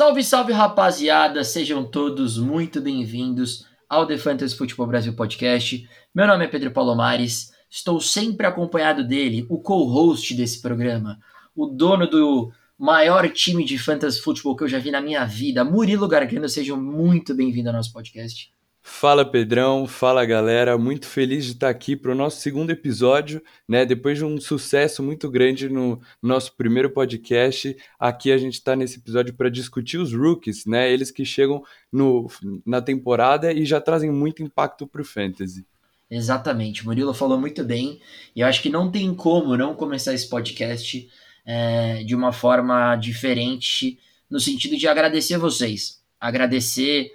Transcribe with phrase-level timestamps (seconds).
[0.00, 5.86] Salve, salve rapaziada, sejam todos muito bem-vindos ao The Fantasy Futebol Brasil Podcast.
[6.14, 11.20] Meu nome é Pedro Palomares, estou sempre acompanhado dele, o co-host desse programa,
[11.54, 15.66] o dono do maior time de fantasy futebol que eu já vi na minha vida,
[15.66, 16.48] Murilo Gargano.
[16.48, 18.50] Sejam muito bem-vindos ao nosso podcast.
[18.82, 23.84] Fala Pedrão, fala galera, muito feliz de estar aqui para o nosso segundo episódio, né?
[23.84, 28.98] Depois de um sucesso muito grande no nosso primeiro podcast, aqui a gente está nesse
[28.98, 30.90] episódio para discutir os rookies, né?
[30.90, 31.62] Eles que chegam
[31.92, 32.26] no,
[32.64, 35.66] na temporada e já trazem muito impacto para o fantasy.
[36.10, 38.00] Exatamente, Murilo falou muito bem,
[38.34, 41.08] e eu acho que não tem como não começar esse podcast
[41.46, 47.12] é, de uma forma diferente, no sentido de agradecer vocês, agradecer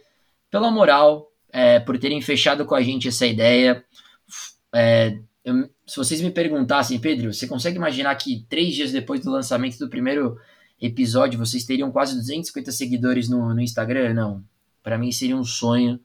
[0.49, 3.81] pela moral, é, por terem fechado com a gente essa ideia.
[4.73, 9.31] É, eu, se vocês me perguntassem, Pedro, você consegue imaginar que três dias depois do
[9.31, 10.37] lançamento do primeiro
[10.81, 14.13] episódio vocês teriam quase 250 seguidores no, no Instagram?
[14.13, 14.43] Não.
[14.83, 15.97] Para mim seria um sonho.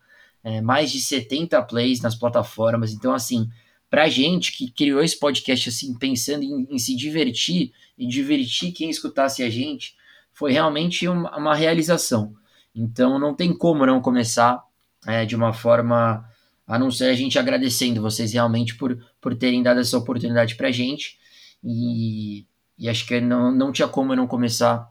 [0.45, 2.93] É, mais de 70 plays nas plataformas.
[2.93, 3.51] Então, assim,
[3.91, 8.89] pra gente que criou esse podcast assim, pensando em, em se divertir e divertir quem
[8.89, 9.97] escutasse a gente,
[10.33, 12.35] foi realmente uma, uma realização.
[12.73, 14.70] Então, não tem como não começar
[15.07, 16.25] é, de uma forma
[16.67, 20.71] a não ser a gente agradecendo vocês realmente por, por terem dado essa oportunidade para
[20.71, 21.19] gente.
[21.65, 22.47] E,
[22.79, 24.89] e acho que não, não tinha como eu não começar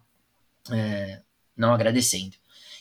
[0.72, 1.22] é,
[1.56, 2.36] não agradecendo.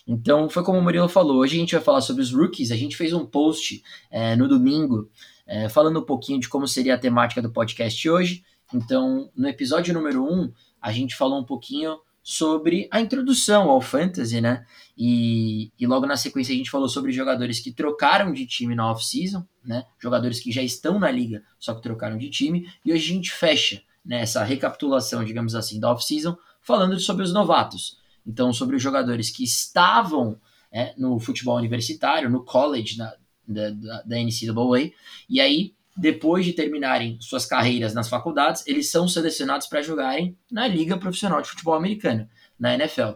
[0.07, 2.73] Então, foi como o Murilo falou, hoje a gente vai falar sobre os rookies.
[2.73, 5.11] A gente fez um post é, no domingo
[5.47, 8.45] é, falando um pouquinho de como seria a temática do podcast hoje.
[8.75, 13.81] Então, no episódio número 1, um, a gente falou um pouquinho sobre a introdução ao
[13.81, 14.63] fantasy, né?
[14.95, 18.91] E, e logo na sequência a gente falou sobre jogadores que trocaram de time na
[18.91, 19.87] off-season, né?
[19.99, 22.71] Jogadores que já estão na liga, só que trocaram de time.
[22.85, 27.33] E hoje a gente fecha né, essa recapitulação, digamos assim, da off-season, falando sobre os
[27.33, 27.97] novatos.
[28.27, 30.39] Então, sobre os jogadores que estavam
[30.71, 33.15] é, no futebol universitário, no college na,
[33.47, 34.93] da, da, da NCAA,
[35.31, 40.69] e aí depois de terminarem suas carreiras nas faculdades, eles são selecionados para jogarem na
[40.69, 43.15] Liga Profissional de Futebol Americano, na NFL.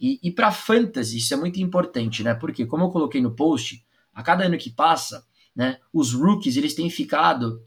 [0.00, 2.34] E, e para fantasy isso é muito importante, né?
[2.34, 3.84] Porque, como eu coloquei no post,
[4.14, 7.62] a cada ano que passa, né, os rookies eles têm ficado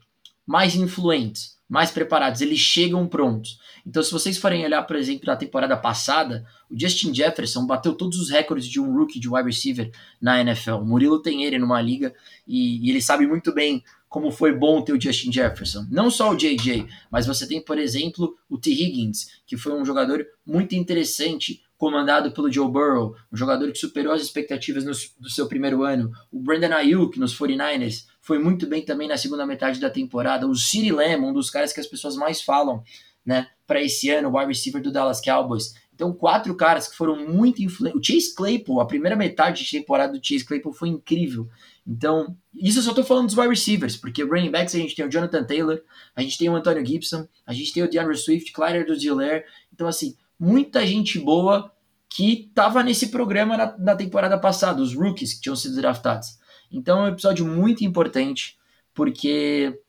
[0.47, 3.59] mais influentes, mais preparados, eles chegam prontos.
[3.85, 8.19] Então, se vocês forem olhar, por exemplo, na temporada passada, o Justin Jefferson bateu todos
[8.19, 10.73] os recordes de um rookie de wide receiver na NFL.
[10.73, 12.13] O Murilo tem ele numa liga
[12.47, 13.83] e, e ele sabe muito bem
[14.15, 15.85] como foi bom ter o Justin Jefferson.
[15.91, 18.71] Não só o JJ, mas você tem, por exemplo, o T.
[18.71, 24.13] Higgins, que foi um jogador muito interessante, comandado pelo Joe Burrow, um jogador que superou
[24.13, 26.13] as expectativas no, do seu primeiro ano.
[26.31, 30.47] O Brandon Ayuk, nos 49ers, foi muito bem também na segunda metade da temporada.
[30.47, 32.81] O CeeDee Lamb, um dos caras que as pessoas mais falam
[33.25, 35.73] né, para esse ano, o wide receiver do Dallas Cowboys.
[35.93, 37.99] Então, quatro caras que foram muito influentes.
[37.99, 41.49] O Chase Claypool, a primeira metade de temporada do Chase Claypool foi incrível.
[41.87, 45.05] Então, isso eu só tô falando dos wide receivers, porque running backs a gente tem
[45.05, 45.81] o Jonathan Taylor,
[46.15, 49.45] a gente tem o Antonio Gibson, a gente tem o DeAndre Swift, Clyder do Zillair.
[49.71, 51.71] Então, assim, muita gente boa
[52.09, 56.39] que tava nesse programa na, na, temporada passada, os rookies que tinham sido draftados.
[56.71, 58.57] Então, é um episódio muito importante,
[58.93, 59.79] porque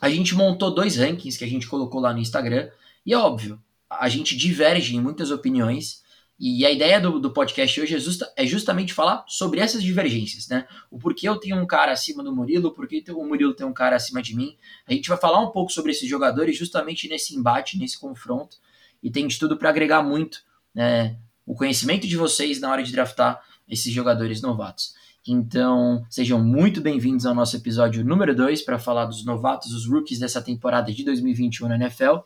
[0.00, 2.70] a gente montou dois rankings que a gente colocou lá no Instagram,
[3.04, 3.60] e é óbvio,
[3.90, 6.02] a gente diverge em muitas opiniões,
[6.38, 10.48] e a ideia do, do podcast hoje é, justa, é, justamente falar sobre essas divergências,
[10.48, 10.66] né?
[10.90, 13.72] O porquê eu tenho um cara acima do Murilo, o porquê o Murilo tem um
[13.72, 14.54] cara acima de mim.
[14.86, 18.58] A gente vai falar um pouco sobre esses jogadores justamente nesse embate, nesse confronto,
[19.02, 20.40] e tem de tudo para agregar muito
[20.74, 21.16] né,
[21.46, 24.94] o conhecimento de vocês na hora de draftar esses jogadores novatos.
[25.26, 30.20] Então, sejam muito bem-vindos ao nosso episódio número 2 para falar dos novatos, os rookies
[30.20, 32.18] dessa temporada de 2021 na NFL.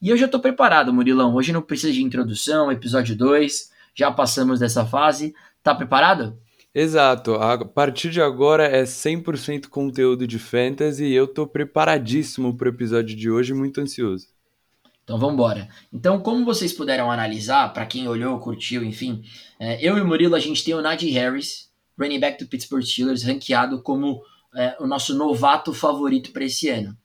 [0.00, 1.34] E eu já estou preparado, Murilão.
[1.34, 3.70] Hoje não precisa de introdução, episódio 2.
[3.94, 5.34] Já passamos dessa fase.
[5.62, 6.38] Tá preparado?
[6.72, 7.34] Exato.
[7.34, 12.72] A partir de agora é 100% conteúdo de fantasy e eu estou preparadíssimo para o
[12.72, 14.28] episódio de hoje, muito ansioso.
[15.02, 15.68] Então vamos embora.
[15.92, 19.24] Então, como vocês puderam analisar, para quem olhou, curtiu, enfim,
[19.58, 22.84] é, eu e o Murilo, a gente tem o Najee Harris, running back do Pittsburgh
[22.84, 24.22] Steelers, ranqueado como
[24.54, 26.96] é, o nosso novato favorito para esse ano.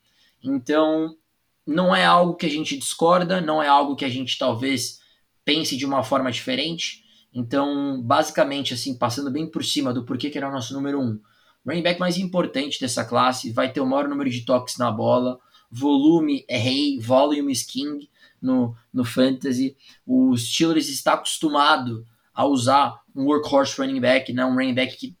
[0.42, 1.16] Então,
[1.66, 5.00] não é algo que a gente discorda, não é algo que a gente talvez
[5.44, 7.04] pense de uma forma diferente.
[7.32, 11.20] Então, basicamente, assim, passando bem por cima do porquê que era o nosso número um.
[11.66, 15.38] Running back mais importante dessa classe, vai ter o maior número de toques na bola,
[15.70, 18.08] volume é rei, volume is king
[18.40, 19.76] no, no fantasy.
[20.06, 24.44] O Steelers está acostumado a usar um workhorse running back, né?
[24.44, 25.16] um running back que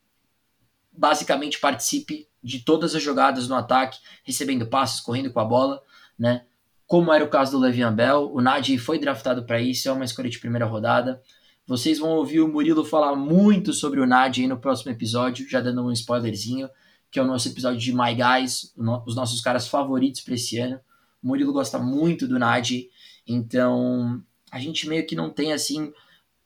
[0.92, 5.82] basicamente participe de todas as jogadas no ataque, recebendo passes, correndo com a bola
[6.18, 6.42] né?
[6.86, 10.04] Como era o caso do Le'Veon Bell, o Najee foi draftado para isso, é uma
[10.04, 11.20] escolha de primeira rodada.
[11.66, 15.60] Vocês vão ouvir o Murilo falar muito sobre o Nadi aí no próximo episódio, já
[15.60, 16.68] dando um spoilerzinho,
[17.10, 18.74] que é o nosso episódio de My Guys,
[19.06, 20.78] os nossos caras favoritos para esse ano.
[21.22, 22.90] O Murilo gosta muito do Nadi,
[23.26, 24.22] então
[24.52, 25.90] a gente meio que não tem assim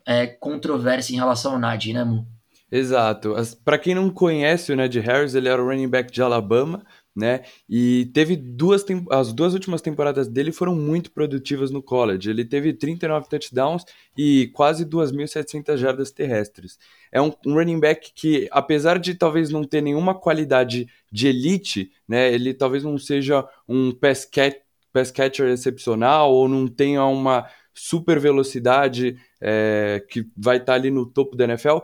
[0.06, 2.25] é, controvérsia em relação ao Nadi, né, Mu?
[2.70, 3.35] Exato.
[3.65, 6.85] Para quem não conhece o Ned Harris, ele era o running back de Alabama,
[7.19, 7.43] né?
[7.69, 12.31] E teve duas as duas últimas temporadas dele foram muito produtivas no college.
[12.31, 13.85] Ele teve 39 touchdowns
[14.17, 16.79] e quase 2.700 jardas terrestres.
[17.11, 21.91] É um, um, running back que, apesar de talvez não ter nenhuma qualidade de elite,
[22.06, 22.32] né?
[22.32, 24.61] Ele talvez não seja um pass, cat,
[24.93, 30.91] pass catcher excepcional ou não tenha uma super velocidade é, que vai estar tá ali
[30.91, 31.79] no topo da NFL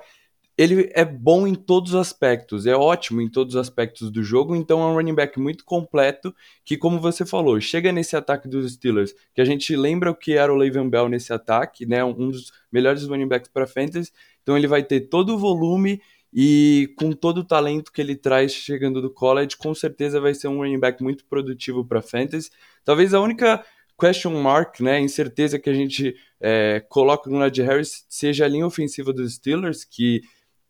[0.56, 4.54] ele é bom em todos os aspectos, é ótimo em todos os aspectos do jogo,
[4.54, 6.34] então é um running back muito completo,
[6.64, 10.34] que como você falou, chega nesse ataque dos Steelers, que a gente lembra o que
[10.34, 14.12] era o Le'Veon Bell nesse ataque, né, um dos melhores running backs para fantasy,
[14.42, 16.00] então ele vai ter todo o volume
[16.32, 20.48] e com todo o talento que ele traz chegando do college, com certeza vai ser
[20.48, 22.50] um running back muito produtivo para fantasy.
[22.84, 23.64] Talvez a única
[23.98, 28.66] question mark, né, incerteza que a gente é, coloca no Najee Harris seja a linha
[28.66, 30.22] ofensiva dos Steelers, que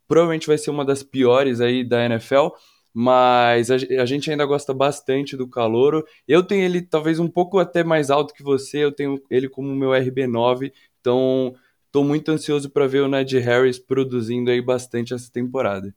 [0.07, 2.49] provavelmente vai ser uma das piores aí da NFL,
[2.93, 6.05] mas a, a, gente ainda gosta bastante do Calouro.
[6.27, 9.75] Eu tenho ele talvez um pouco até mais alto que você, eu tenho ele como
[9.75, 10.71] meu RB9,
[11.01, 11.53] então
[11.87, 15.93] estou muito ansioso para ver o Ned Harris produzindo aí bastante essa temporada.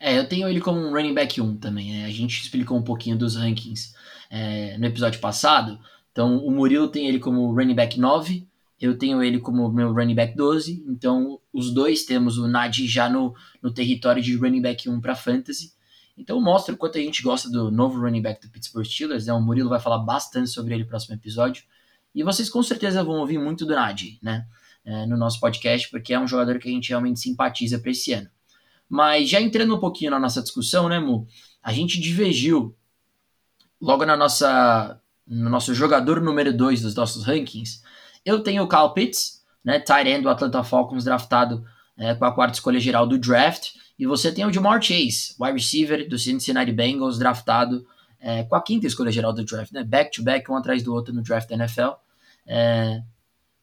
[0.00, 2.04] É, eu tenho ele como um running back 1 também, né?
[2.04, 3.94] A gente explicou um pouquinho dos rankings
[4.28, 5.78] é, no episódio passado.
[6.10, 8.44] Então, o Murilo tem ele como running back 9,
[8.82, 13.08] eu tenho ele como meu running back 12, então os dois temos o Nadi já
[13.08, 13.32] no,
[13.62, 15.72] no território de running back 1 para fantasy.
[16.18, 19.32] Então mostra o quanto a gente gosta do novo running back do Pittsburgh Steelers, né?
[19.32, 21.62] O Murilo vai falar bastante sobre ele no próximo episódio.
[22.12, 24.46] E vocês com certeza vão ouvir muito do Nadi, né?
[24.84, 28.12] É, no nosso podcast, porque é um jogador que a gente realmente simpatiza para esse
[28.12, 28.28] ano.
[28.88, 31.24] Mas já entrando um pouquinho na nossa discussão, né, Mu?
[31.62, 32.76] A gente divergiu
[33.80, 37.80] logo na nossa, no nosso jogador número 2 dos nossos rankings
[38.24, 41.64] eu tenho o Kyle Pitts, né, tight end do Atlanta Falcons, draftado
[41.96, 43.70] é, com a quarta escolha geral do draft.
[43.98, 47.86] E você tem o Jamar Chase, wide receiver do Cincinnati Bengals, draftado
[48.18, 50.94] é, com a quinta escolha geral do draft, né, back to back, um atrás do
[50.94, 51.90] outro no draft da NFL.
[52.46, 53.02] É,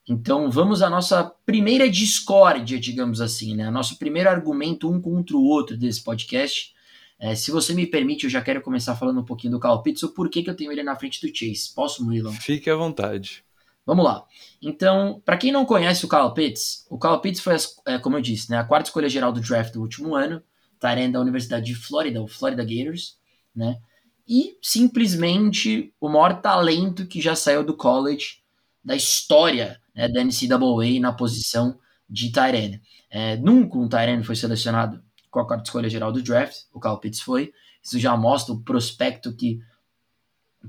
[0.07, 3.69] então vamos à nossa primeira discórdia, digamos assim, né?
[3.69, 6.73] Nosso primeiro argumento um contra o outro desse podcast.
[7.19, 10.03] É, se você me permite, eu já quero começar falando um pouquinho do Kyle Pitts,
[10.03, 11.73] o porquê que eu tenho ele na frente do Chase.
[11.75, 12.31] Posso, Murilo?
[12.31, 13.43] Fique à vontade.
[13.85, 14.23] Vamos lá.
[14.61, 17.55] Então, para quem não conhece o Kyle Pitts, o Kyle Pitts foi,
[17.87, 20.43] é, como eu disse, né, a quarta escolha geral do draft do último ano,
[20.79, 23.17] Tyrande da Universidade de Flórida, o Florida Gators,
[23.55, 23.79] né?
[24.27, 28.43] E simplesmente o maior talento que já saiu do college
[28.83, 31.77] da história né, da NCAA na posição
[32.09, 32.81] de Tyrande.
[33.09, 36.99] É, nunca um Tyrande foi selecionado com a quarta escolha geral do draft, o Kyle
[36.99, 37.51] Pitts foi.
[37.83, 39.59] Isso já mostra o prospecto que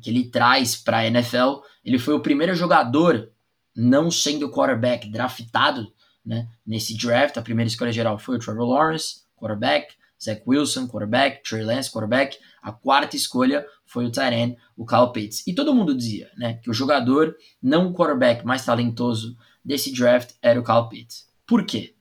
[0.01, 1.61] que ele traz para a NFL.
[1.85, 3.31] Ele foi o primeiro jogador
[3.75, 5.93] não sendo quarterback draftado
[6.25, 7.37] né, nesse draft.
[7.37, 12.39] A primeira escolha geral foi o Trevor Lawrence, quarterback, Zach Wilson, quarterback, Trey Lance, quarterback.
[12.63, 15.47] A quarta escolha foi o Tyrant, o Kyle Pitts.
[15.47, 20.61] E todo mundo dizia né, que o jogador não quarterback mais talentoso desse draft era
[20.61, 21.27] o Kyle Pitts.
[21.47, 21.95] Por quê?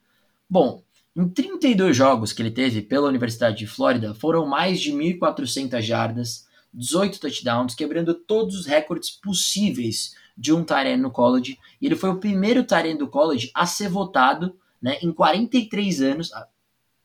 [0.50, 0.84] Bom,
[1.16, 6.48] em 32 jogos que ele teve pela Universidade de Flórida, foram mais de 1.400 jardas,
[6.74, 11.60] 18 touchdowns, quebrando todos os recordes possíveis de um Tyrene no college.
[11.82, 16.32] E ele foi o primeiro Tyrene do college a ser votado né, em 43 anos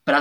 [0.04, 0.20] para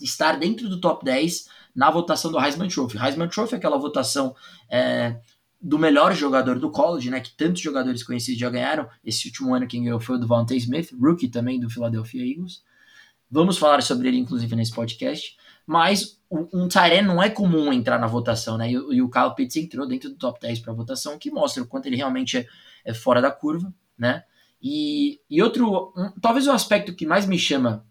[0.00, 2.98] estar dentro do top 10 na votação do Heisman Trophy.
[2.98, 4.34] Heisman Trophy é aquela votação
[4.68, 5.16] é,
[5.60, 8.88] do melhor jogador do college, né, que tantos jogadores conhecidos já ganharam.
[9.04, 12.62] Esse último ano quem ganhou foi o Devontae Smith, rookie também do Philadelphia Eagles.
[13.30, 15.36] Vamos falar sobre ele, inclusive, nesse podcast
[15.66, 16.20] mas
[16.52, 18.70] um Tyrene não é comum entrar na votação, né?
[18.70, 21.66] E, e, o Kyle Pitts entrou dentro do top 10 para votação, que mostra o
[21.66, 22.46] quanto ele realmente é,
[22.84, 24.24] é fora da curva, né?
[24.62, 27.84] E, e outro, um, talvez o aspecto que mais me chama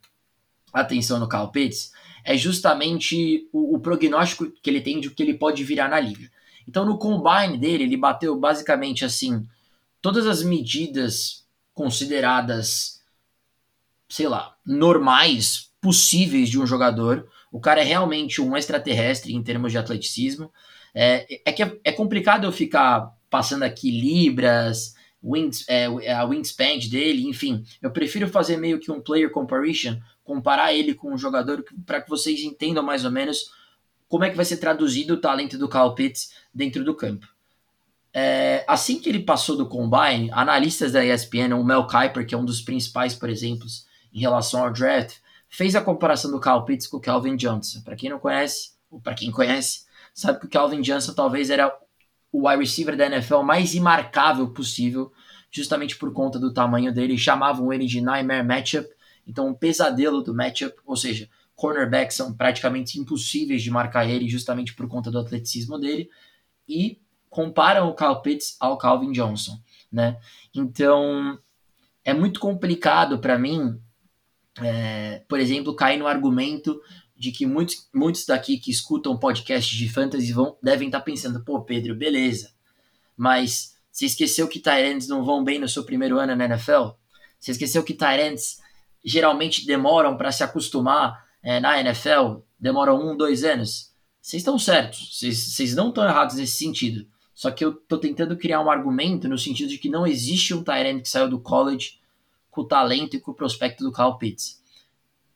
[0.73, 1.91] a atenção no Kyle Pitts
[2.23, 6.29] é justamente o, o prognóstico que ele tem de que ele pode virar na liga.
[6.67, 9.45] Então, no combine dele, ele bateu basicamente assim
[10.01, 13.01] todas as medidas consideradas,
[14.09, 19.71] sei lá, normais possíveis de um jogador o cara é realmente um extraterrestre em termos
[19.71, 20.51] de atleticismo.
[20.95, 26.79] É, é que é, é complicado eu ficar passando aqui libras, wings, é, a wingspan
[26.89, 27.63] dele, enfim.
[27.81, 32.09] Eu prefiro fazer meio que um player comparison, comparar ele com um jogador para que
[32.09, 33.51] vocês entendam mais ou menos
[34.07, 37.27] como é que vai ser traduzido o talento do Kyle Pitts dentro do campo.
[38.13, 42.37] é, assim que ele passou do Combine, analistas da ESPN, o Mel Kiper, que é
[42.37, 43.65] um dos principais, por exemplo,
[44.13, 45.20] em relação ao draft,
[45.51, 47.81] fez a comparação do Kyle Pitts com o Calvin Johnson.
[47.81, 51.77] Para quem não conhece, ou para quem conhece, sabe que o Calvin Johnson talvez era
[52.31, 55.11] o wide receiver da NFL mais imarcável possível,
[55.51, 57.17] justamente por conta do tamanho dele.
[57.17, 58.89] Chamavam ele de Nightmare Matchup,
[59.27, 64.73] então um pesadelo do matchup, ou seja, cornerbacks são praticamente impossíveis de marcar ele, justamente
[64.73, 66.09] por conta do atleticismo dele.
[66.67, 66.97] E
[67.29, 69.59] comparam o Kyle Pitts ao Calvin Johnson,
[69.91, 70.17] né?
[70.55, 71.37] Então
[72.05, 73.77] é muito complicado para mim,
[74.59, 76.81] é, por exemplo, cair no argumento
[77.15, 81.43] de que muitos, muitos daqui que escutam podcasts de fantasy vão, devem estar tá pensando,
[81.43, 82.51] pô, Pedro, beleza,
[83.15, 86.95] mas você esqueceu que Tyrants não vão bem no seu primeiro ano na NFL?
[87.39, 88.59] Você esqueceu que Tyrants
[89.03, 92.39] geralmente demoram para se acostumar é, na NFL?
[92.59, 93.91] Demoram um, dois anos?
[94.21, 97.07] Vocês estão certos, vocês não estão errados nesse sentido.
[97.33, 100.63] Só que eu tô tentando criar um argumento no sentido de que não existe um
[100.63, 101.99] Tyrant que saiu do college
[102.51, 104.61] com o talento e com o prospecto do Kyle Pitts.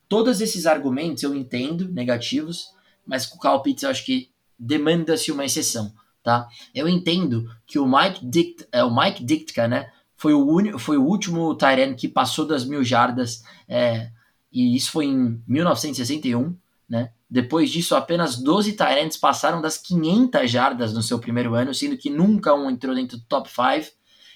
[0.08, 2.68] Todos esses argumentos eu entendo, negativos,
[3.06, 4.30] mas com o Kyle Pitts eu acho que
[4.60, 5.92] demanda-se uma exceção,
[6.22, 6.48] tá?
[6.74, 11.04] Eu entendo que o Mike, Dict, é, o Mike Dictka, né, foi o, foi o
[11.04, 14.12] último Tyrant que passou das mil jardas, é,
[14.52, 16.56] e isso foi em 1961,
[16.88, 17.12] né?
[17.30, 22.10] Depois disso, apenas 12 Tyrants passaram das 500 jardas no seu primeiro ano, sendo que
[22.10, 23.92] nunca um entrou dentro do top 5.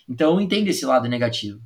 [0.10, 1.62] Então eu entendo esse lado negativo.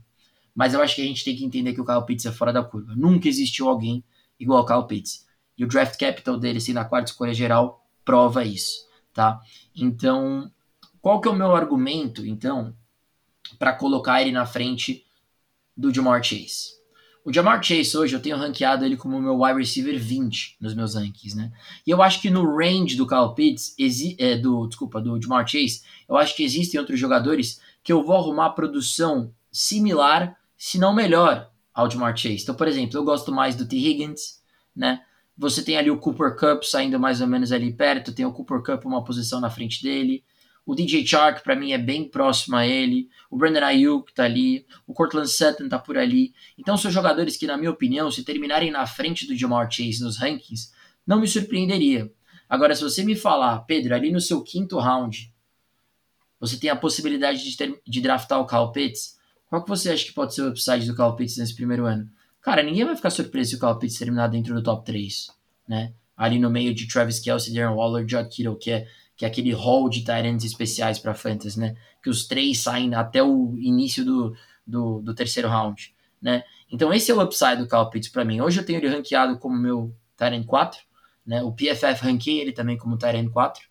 [0.56, 2.54] Mas eu acho que a gente tem que entender que o Kyle Pitts é fora
[2.54, 2.94] da curva.
[2.96, 4.04] Nunca existiu alguém
[4.40, 5.26] igual ao Kyle Pitts.
[5.58, 9.40] E o draft capital dele, sendo a quarta escolha geral, prova isso, tá?
[9.76, 10.52] Então,
[11.02, 12.76] qual que é o meu argumento, então,
[13.58, 15.06] para colocar ele na frente
[15.76, 16.74] do Jamar Chase?
[17.26, 20.96] O Jamar Chase hoje eu tenho ranqueado ele como meu wide receiver 20 nos meus
[20.96, 21.54] rankings, né?
[21.88, 23.76] E eu acho que no range do Kyle Pitts,
[24.20, 28.18] é, do, desculpa, do Jamar Chase, eu acho que existem outros jogadores que eu vou
[28.18, 32.44] arrumar produção similar, se não melhor, ao Jamar Chase.
[32.44, 33.76] Então, por exemplo, eu gosto mais do T.
[33.76, 34.42] Higgins,
[34.74, 35.04] né?
[35.38, 38.64] Você tem ali o Cooper Cup saindo mais ou menos ali perto, tem o Cooper
[38.64, 40.24] Cup uma posição na frente dele.
[40.66, 43.10] O DJ Chark, para mim, é bem próximo a ele.
[43.30, 44.66] O Brandon Ayuk tá ali.
[44.88, 46.34] O Cortland Sutton tá por ali.
[46.58, 50.18] Então, são jogadores que, na minha opinião, se terminarem na frente do Jamar Chase nos
[50.18, 50.72] rankings,
[51.06, 52.10] não me surpreenderia.
[52.48, 55.30] Agora, se você me falar, Pedro, ali no seu quinto round,
[56.40, 59.22] você tem a possibilidade de, ter, de draftar o Kyle Pitts,
[59.54, 62.10] qual que você acha que pode ser o upside do Kyle Pitts nesse primeiro ano?
[62.42, 65.30] Cara, ninguém vai ficar surpreso se o Kyle Pitts terminar dentro do top 3,
[65.68, 65.94] né?
[66.18, 69.52] Ali no meio de Travis Kelsey, Darren Waller, Judd Kittle, que é que é aquele
[69.52, 71.76] hall de Tyrants especiais para Fantasy, né?
[72.02, 76.44] Que os três saem até o início do, do, do, terceiro round, né?
[76.72, 78.42] Então esse é o upside do Kyle Pitts para mim.
[78.42, 80.82] Hoje eu tenho ele ranqueado como meu Tyrant 4,
[81.28, 81.44] né?
[81.44, 83.62] O PFF ranqueia ele também como Tyrant 4.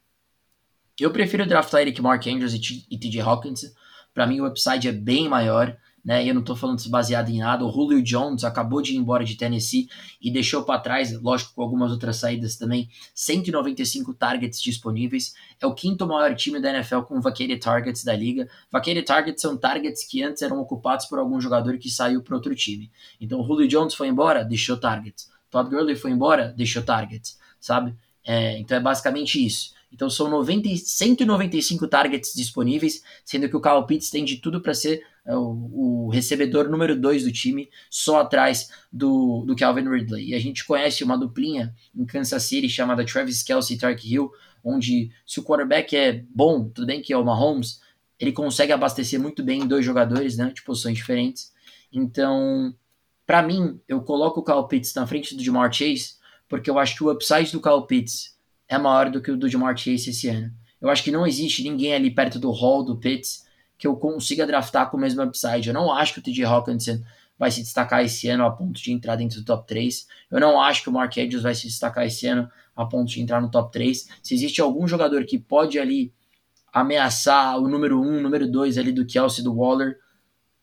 [1.00, 3.74] Eu prefiro draftar que Mark Andrews e, e TJ Hawkins.
[4.12, 6.24] Para mim o upside é bem maior né?
[6.24, 7.64] E eu não estou falando isso baseado em nada.
[7.64, 9.88] O Julio Jones acabou de ir embora de Tennessee
[10.20, 15.34] e deixou para trás, lógico, com algumas outras saídas também, 195 targets disponíveis.
[15.60, 18.48] É o quinto maior time da NFL com vacated targets da liga.
[18.70, 22.54] Vacated targets são targets que antes eram ocupados por algum jogador que saiu para outro
[22.54, 22.90] time.
[23.20, 25.30] Então o Julio Jones foi embora, deixou targets.
[25.50, 27.94] Todd Gurley foi embora, deixou targets, sabe?
[28.24, 29.72] É, então é basicamente isso.
[29.92, 34.74] Então são 90, 195 targets disponíveis, sendo que o Kyle Pitts tem de tudo para
[34.74, 40.30] ser é o, o, recebedor número 2 do time, só atrás do, do Calvin Ridley.
[40.30, 44.32] E a gente conhece uma duplinha em Kansas City chamada Travis Kelsey e Tark Hill,
[44.64, 47.80] onde se o quarterback é bom, tudo bem que é o Mahomes,
[48.18, 51.52] ele consegue abastecer muito bem dois jogadores né, de posições diferentes.
[51.92, 52.74] Então,
[53.24, 56.16] para mim, eu coloco o Kyle Pitts na frente do Jamar Chase,
[56.48, 58.31] porque eu acho que o upside do Kyle Pitts
[58.72, 60.52] é maior do que o do Jamar Chase esse ano.
[60.80, 63.46] Eu acho que não existe ninguém ali perto do hall do Pitts
[63.78, 65.68] que eu consiga draftar com o mesmo upside.
[65.68, 67.02] Eu não acho que o TJ Hawkinson
[67.38, 70.06] vai se destacar esse ano a ponto de entrar dentro do top 3.
[70.30, 73.20] Eu não acho que o Mark Andrews vai se destacar esse ano a ponto de
[73.20, 74.08] entrar no top 3.
[74.22, 76.12] Se existe algum jogador que pode ali
[76.72, 79.98] ameaçar o número 1, um, número 2 ali do Kelsey, do Waller,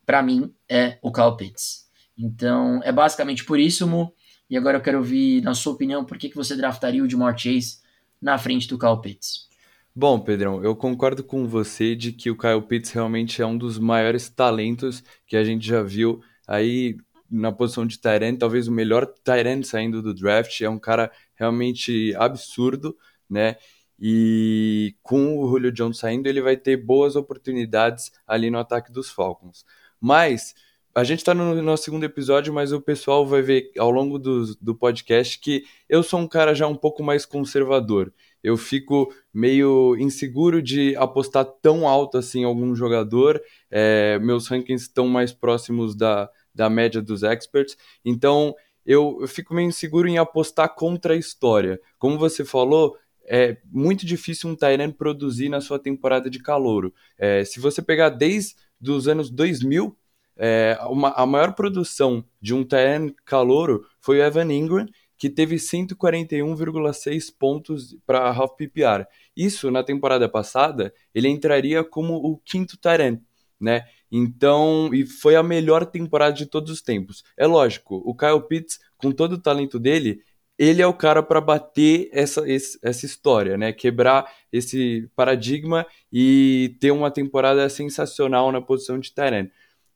[0.05, 1.87] para mim é o Kyle Pitts.
[2.17, 4.13] Então, é basicamente por isso, Mo.
[4.49, 7.37] E agora eu quero ouvir, na sua opinião, por que, que você draftaria o Jamar
[7.37, 7.78] Chase
[8.21, 9.47] na frente do Kyle Pitts?
[9.95, 13.77] Bom, Pedrão, eu concordo com você de que o Kyle Pitts realmente é um dos
[13.77, 16.95] maiores talentos que a gente já viu aí
[17.29, 20.61] na posição de Tyrant, talvez o melhor Tyrant saindo do draft.
[20.61, 22.97] É um cara realmente absurdo,
[23.29, 23.55] né?
[23.99, 29.11] E com o Julio Jones saindo, ele vai ter boas oportunidades ali no ataque dos
[29.11, 29.65] Falcons.
[29.99, 30.55] Mas
[30.99, 34.53] a gente está no nosso segundo episódio, mas o pessoal vai ver ao longo do,
[34.55, 38.13] do podcast que eu sou um cara já um pouco mais conservador.
[38.43, 43.41] eu fico meio inseguro de apostar tão alto assim em algum jogador.
[43.71, 48.53] É, meus rankings estão mais próximos da, da média dos experts, então
[48.85, 51.79] eu, eu fico meio inseguro em apostar contra a história.
[51.97, 56.93] Como você falou, é muito difícil um Tyrant produzir na sua temporada de calouro.
[57.17, 59.95] É, se você pegar desde os anos 2000,
[60.39, 65.57] é, uma, a maior produção de um Tyrant calouro foi o Evan Ingram, que teve
[65.57, 69.05] 141,6 pontos para half PPR.
[69.35, 73.19] Isso, na temporada passada, ele entraria como o quinto Tyrant,
[73.59, 73.83] né?
[74.09, 77.23] Então, e foi a melhor temporada de todos os tempos.
[77.37, 80.21] É lógico, o Kyle Pitts, com todo o talento dele,
[80.57, 82.43] ele é o cara para bater essa,
[82.81, 83.73] essa história, né?
[83.73, 89.49] Quebrar esse paradigma e ter uma temporada sensacional na posição de Tyrant.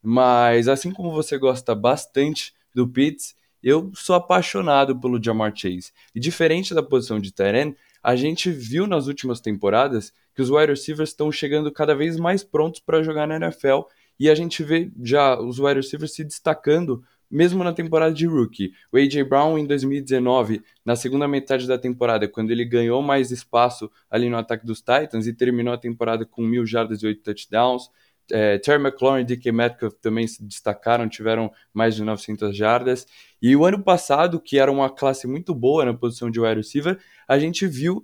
[0.03, 5.93] Mas assim como você gosta bastante do Pitts, eu sou apaixonado pelo Jamar Chase.
[6.13, 10.71] E diferente da posição de Tyrant, a gente viu nas últimas temporadas que os wide
[10.71, 13.83] receivers estão chegando cada vez mais prontos para jogar na NFL
[14.19, 17.01] e a gente vê já os wide receivers se destacando
[17.33, 18.73] mesmo na temporada de rookie.
[18.91, 19.23] O A.J.
[19.23, 24.37] Brown, em 2019, na segunda metade da temporada, quando ele ganhou mais espaço ali no
[24.37, 27.89] ataque dos Titans e terminou a temporada com mil jardas e oito touchdowns.
[28.31, 33.05] É, Terry McLaurin e DK Metcalf também se destacaram, tiveram mais de 900 jardas.
[33.41, 36.97] E o ano passado, que era uma classe muito boa na posição de wide receiver,
[37.27, 38.03] a gente viu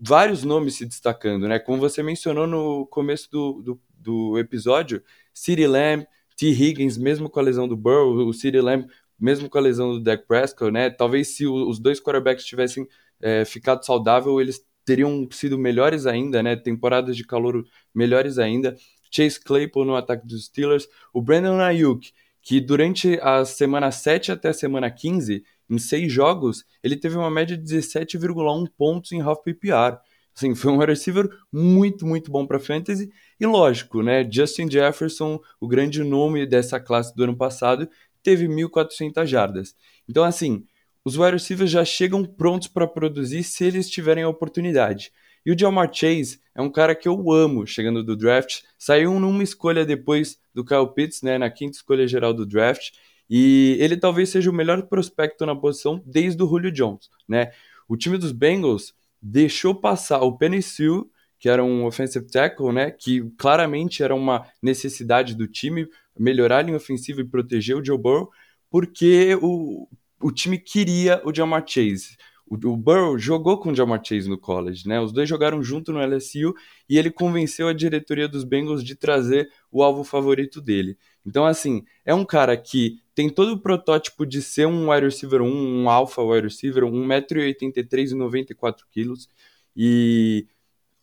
[0.00, 1.58] vários nomes se destacando, né?
[1.58, 5.02] Como você mencionou no começo do, do, do episódio,
[5.32, 6.48] CeeDee Lamb, T.
[6.48, 8.86] Higgins, mesmo com a lesão do Burrow, o CeeDee Lamb,
[9.18, 10.88] mesmo com a lesão do Dak Prescott, né?
[10.88, 12.86] Talvez se os dois quarterbacks tivessem
[13.20, 16.56] é, ficado saudável, eles teriam sido melhores ainda, né?
[16.56, 17.64] Temporadas de calor
[17.94, 18.76] melhores ainda.
[19.10, 22.12] Chase Claypool no ataque dos Steelers, o Brandon Ayuk,
[22.42, 27.30] que durante a semana 7 até a semana 15, em seis jogos, ele teve uma
[27.30, 29.98] média de 17,1 pontos em half PPR.
[30.34, 33.10] Assim, foi um receiver muito, muito bom para fantasy.
[33.38, 34.26] E lógico, né?
[34.30, 37.88] Justin Jefferson, o grande nome dessa classe do ano passado,
[38.22, 39.74] teve 1.400 jardas.
[40.08, 40.64] Então, assim,
[41.04, 45.12] os wide receivers já chegam prontos para produzir se eles tiverem a oportunidade.
[45.48, 48.60] E o Jamar Chase é um cara que eu amo chegando do draft.
[48.78, 52.90] Saiu numa escolha depois do Kyle Pitts, né, na quinta escolha geral do draft.
[53.30, 57.50] E ele talvez seja o melhor prospecto na posição desde o Julio Jones, né?
[57.88, 62.90] O time dos Bengals deixou passar o Penny Sewell, que era um offensive tackle, né,
[62.90, 67.96] que claramente era uma necessidade do time melhorar a linha ofensiva e proteger o Joe
[67.96, 68.28] Burrow,
[68.68, 69.88] porque o,
[70.20, 72.18] o time queria o Jamar Chase.
[72.48, 75.00] O, o Burrow jogou com o Jamar Chase no college, né?
[75.00, 76.54] Os dois jogaram junto no LSU
[76.88, 80.96] e ele convenceu a diretoria dos Bengals de trazer o alvo favorito dele.
[81.26, 85.42] Então, assim, é um cara que tem todo o protótipo de ser um wide receiver
[85.42, 89.28] 1, um alpha wide receiver, 1,83m e 94kg.
[89.76, 90.46] E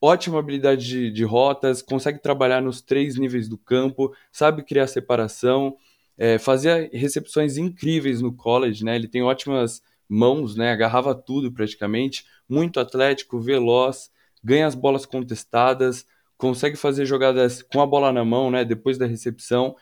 [0.02, 5.76] ótima habilidade de, de, rotas, consegue trabalhar nos três níveis do campo, sabe criar separação,
[6.18, 8.96] é, fazia recepções incríveis no college, né?
[8.96, 10.72] Ele tem ótimas mãos, né?
[10.72, 14.10] Agarrava tudo praticamente, muito atlético, veloz,
[14.44, 16.06] ganha as bolas contestadas,
[16.38, 18.64] consegue fazer jogadas com a bola na mão, né?
[18.64, 19.76] Depois da recepção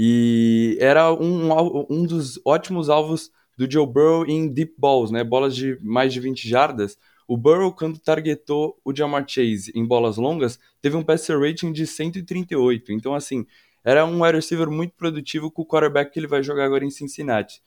[0.00, 1.50] e era um,
[1.90, 5.24] um dos ótimos alvos do Joe Burrow em deep balls, né?
[5.24, 6.96] Bolas de mais de 20 jardas.
[7.26, 11.84] O Burrow, quando targetou o Jamar Chase em bolas longas, teve um passer rating de
[11.84, 12.92] 138.
[12.92, 13.44] Então, assim,
[13.84, 16.90] era um wide receiver muito produtivo com o quarterback que ele vai jogar agora em
[16.90, 17.60] Cincinnati.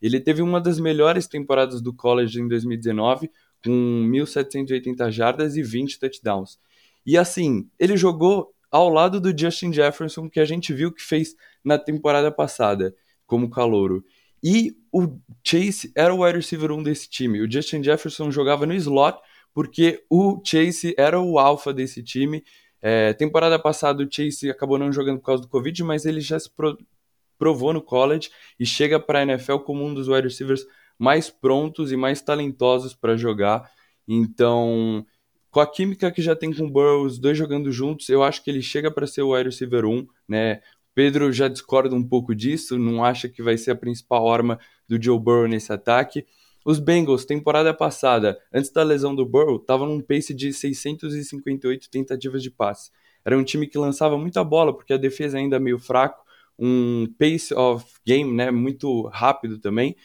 [0.00, 3.30] Ele teve uma das melhores temporadas do college em 2019,
[3.64, 6.58] com 1.780 jardas e 20 touchdowns.
[7.04, 11.34] E assim, ele jogou ao lado do Justin Jefferson, que a gente viu que fez
[11.64, 12.94] na temporada passada,
[13.26, 14.04] como calouro.
[14.42, 17.40] E o Chase era o wide receiver 1 desse time.
[17.40, 19.18] O Justin Jefferson jogava no slot,
[19.52, 22.44] porque o Chase era o alfa desse time.
[22.80, 26.38] É, temporada passada o Chase acabou não jogando por causa do Covid, mas ele já
[26.38, 26.78] se pro,
[27.38, 30.66] provou no college e chega para a NFL como um dos wide receivers
[30.98, 33.70] mais prontos e mais talentosos para jogar.
[34.06, 35.06] Então,
[35.50, 38.42] com a química que já tem com o Burrow, os dois jogando juntos, eu acho
[38.42, 40.60] que ele chega para ser o wide receiver 1, né?
[40.94, 45.00] Pedro já discorda um pouco disso, não acha que vai ser a principal arma do
[45.00, 46.26] Joe Burrow nesse ataque.
[46.64, 52.42] Os Bengals, temporada passada, antes da lesão do Burrow, estavam num pace de 658 tentativas
[52.42, 52.90] de passe.
[53.24, 56.24] Era um time que lançava muita bola, porque a defesa ainda é meio fraco,
[56.58, 59.96] um pace of game né, muito rápido também.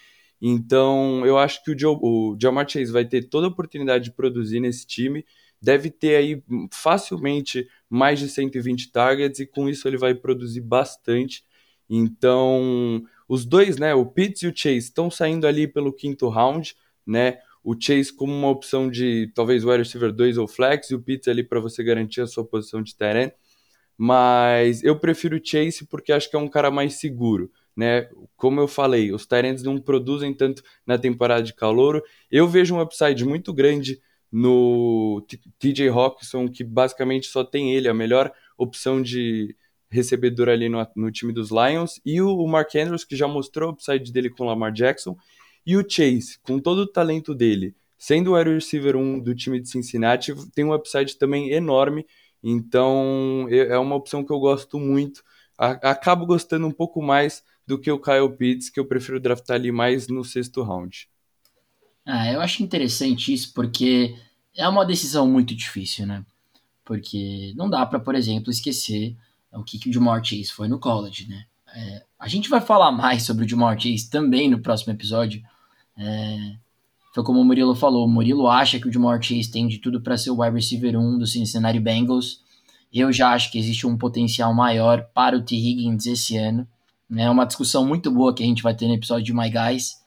[0.41, 4.11] Então, eu acho que o, Joe, o Jamar Chase vai ter toda a oportunidade de
[4.11, 5.25] produzir nesse time.
[5.61, 11.45] Deve ter aí facilmente mais de 120 targets e com isso ele vai produzir bastante.
[11.89, 16.75] Então, os dois, né, o Pitts e o Chase, estão saindo ali pelo quinto round,
[17.07, 17.39] né?
[17.63, 21.01] o Chase como uma opção de talvez o wide receiver 2 ou flex e o
[21.01, 23.33] Pitts ali para você garantir a sua posição de tight
[24.05, 27.49] Mas eu prefiro o Chase porque acho que é um cara mais seguro.
[27.73, 28.09] Né?
[28.35, 32.03] Como eu falei, os Tyrants não produzem tanto na temporada de calor.
[32.29, 35.25] Eu vejo um upside muito grande no
[35.57, 39.55] TJ Hawkinson, que basicamente só tem ele, a melhor opção de
[39.89, 43.71] recebedor ali no, no time dos Lions, e o Mark Andrews, que já mostrou o
[43.71, 45.15] upside dele com o Lamar Jackson,
[45.65, 49.61] e o Chase, com todo o talento dele, sendo o wide receiver 1 do time
[49.61, 52.05] de Cincinnati, tem um upside também enorme,
[52.43, 55.23] então é uma opção que eu gosto muito.
[55.57, 59.71] Acabo gostando um pouco mais do que o Kyle Pitts, que eu prefiro draftar ali
[59.71, 61.07] mais no sexto round.
[62.05, 64.15] Ah, eu acho interessante isso porque
[64.55, 66.25] é uma decisão muito difícil, né?
[66.83, 69.15] Porque não dá para, por exemplo, esquecer
[69.53, 71.45] o que, que o Jamar Chase foi no college, né?
[71.75, 75.41] É, a gente vai falar mais sobre o Jamar Chase também no próximo episódio.
[75.97, 76.55] É,
[77.13, 80.01] foi como o Murilo falou, o Murilo acha que o Jamar Chase tem de tudo
[80.01, 82.41] para ser o wide receiver 1 do Cincinnati Bengals.
[82.91, 85.55] Eu já acho que existe um potencial maior para o T.
[85.55, 86.67] Higgins esse ano.
[87.15, 90.03] É uma discussão muito boa que a gente vai ter no episódio de My Guys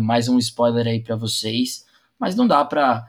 [0.00, 1.86] mais um spoiler aí para vocês,
[2.18, 3.08] mas não dá para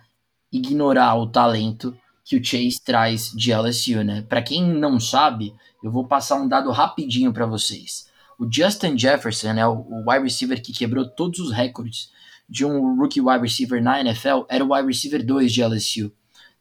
[0.51, 4.23] ignorar o talento que o Chase traz de LSU, né?
[4.23, 5.53] Para quem não sabe,
[5.84, 8.10] eu vou passar um dado rapidinho para vocês.
[8.39, 12.12] O Justin Jefferson né, o wide receiver que quebrou todos os recordes
[12.50, 16.12] de um rookie wide receiver na NFL, era o wide receiver 2 de LSU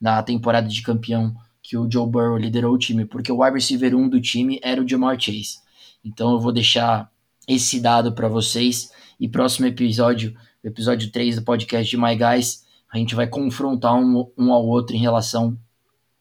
[0.00, 3.94] na temporada de campeão que o Joe Burrow liderou o time, porque o wide receiver
[3.94, 5.58] 1 do time era o Jamar Chase.
[6.04, 7.10] Então eu vou deixar
[7.46, 12.98] esse dado para vocês e próximo episódio, episódio 3 do podcast de My Guys, a
[12.98, 15.56] gente vai confrontar um, um ao outro em relação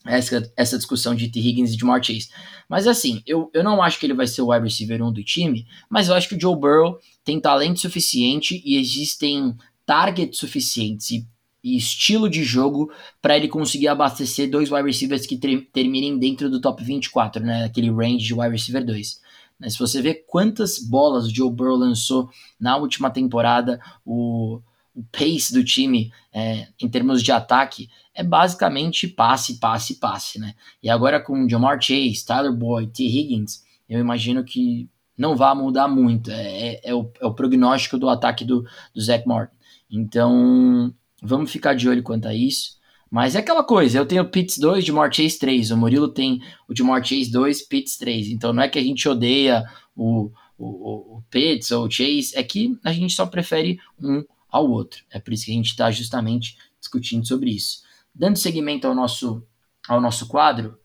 [0.05, 1.39] essa, essa discussão de T.
[1.39, 2.29] Higgins e de Mar Chase.
[2.67, 5.23] Mas assim, eu, eu não acho que ele vai ser o wide receiver 1 do
[5.23, 11.11] time, mas eu acho que o Joe Burrow tem talento suficiente e existem targets suficientes
[11.11, 11.27] e,
[11.63, 16.59] e estilo de jogo para ele conseguir abastecer dois wide receivers que terminem dentro do
[16.59, 17.65] top 24, né?
[17.65, 19.21] Aquele range de wide receiver 2.
[19.59, 19.69] Né?
[19.69, 24.59] Se você vê quantas bolas o Joe Burrow lançou na última temporada, o,
[24.95, 30.53] o pace do time é, em termos de ataque é basicamente passe, passe, passe, né?
[30.81, 33.03] E agora com Jamar Chase, Tyler Boyd, T.
[33.03, 36.31] Higgins, eu imagino que não vai mudar muito.
[36.31, 39.55] É, é, é, o, é o prognóstico do ataque do, do Zach Martin.
[39.89, 42.79] Então, vamos ficar de olho quanto a isso.
[43.09, 46.73] Mas é aquela coisa, eu tenho Pitts 2, de Chase 3, o Murilo tem o
[46.73, 48.29] de Chase 2, Pitts 3.
[48.29, 52.41] Então não é que a gente odeia o, o, o Pitts ou o Chase, é
[52.41, 55.03] que a gente só prefere um ao outro.
[55.11, 57.81] É por isso que a gente está justamente discutindo sobre isso.
[58.13, 59.45] Dando seguimento ao nosso,
[59.87, 60.77] ao nosso quadro,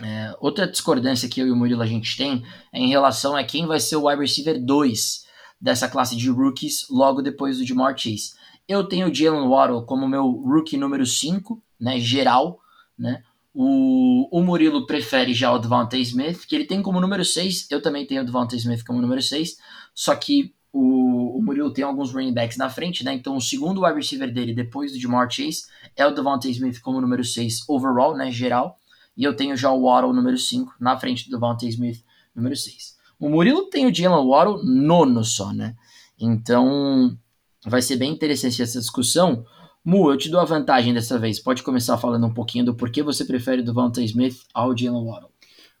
[0.00, 3.44] é, outra discordância que eu e o Murilo a gente tem é em relação a
[3.44, 5.26] quem vai ser o wide receiver 2
[5.60, 8.34] dessa classe de rookies logo depois do Jamar Chase.
[8.66, 12.60] Eu tenho o Jalen Waddle como meu rookie número 5, né, geral,
[12.98, 13.22] né?
[13.54, 17.70] O, o Murilo prefere já o Devontae Smith, que ele tem como número 6.
[17.70, 19.58] Eu também tenho o Devontae Smith como número 6.
[19.94, 23.12] Só que o, o Murilo tem alguns running backs na frente, né?
[23.14, 25.64] Então o segundo wide receiver dele, depois do Jamar Chase,
[25.96, 28.30] é o Devontae Smith como número 6 overall, né?
[28.30, 28.78] Geral.
[29.16, 32.02] E eu tenho já o Waddle número 5 na frente do Devontae Smith
[32.34, 32.96] número 6.
[33.20, 35.76] O Murilo tem o Jalen Waddle nono só, né?
[36.18, 37.16] Então
[37.64, 39.44] Vai ser bem interessante essa discussão.
[39.84, 41.38] Mu, eu te dou a vantagem dessa vez.
[41.38, 45.31] Pode começar falando um pouquinho do porquê você prefere do Devonta Smith ao Jalen Waddle.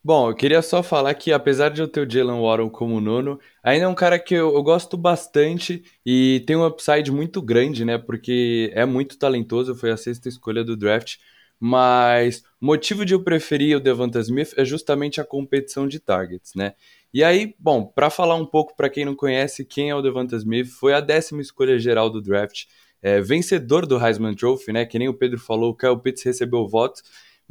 [0.04, 3.38] Bom, eu queria só falar que apesar de eu ter o Jalen Waddle como nono,
[3.62, 7.84] ainda é um cara que eu, eu, gosto bastante e tem um upside muito grande,
[7.84, 7.96] né?
[7.98, 11.18] Porque é muito talentoso, foi a sexta escolha do draft.
[11.60, 16.52] Mas o motivo de eu preferir o Devonta Smith é justamente a competição de targets,
[16.56, 16.74] né?
[17.14, 20.34] E aí, bom, para falar um pouco para quem não conhece quem é o Devonta
[20.34, 22.64] Smith, foi a décima escolha geral do draft,
[23.00, 24.84] é, vencedor do Heisman Trophy, né?
[24.84, 27.02] Que nem o Pedro falou, o Kyle Pitts recebeu o voto,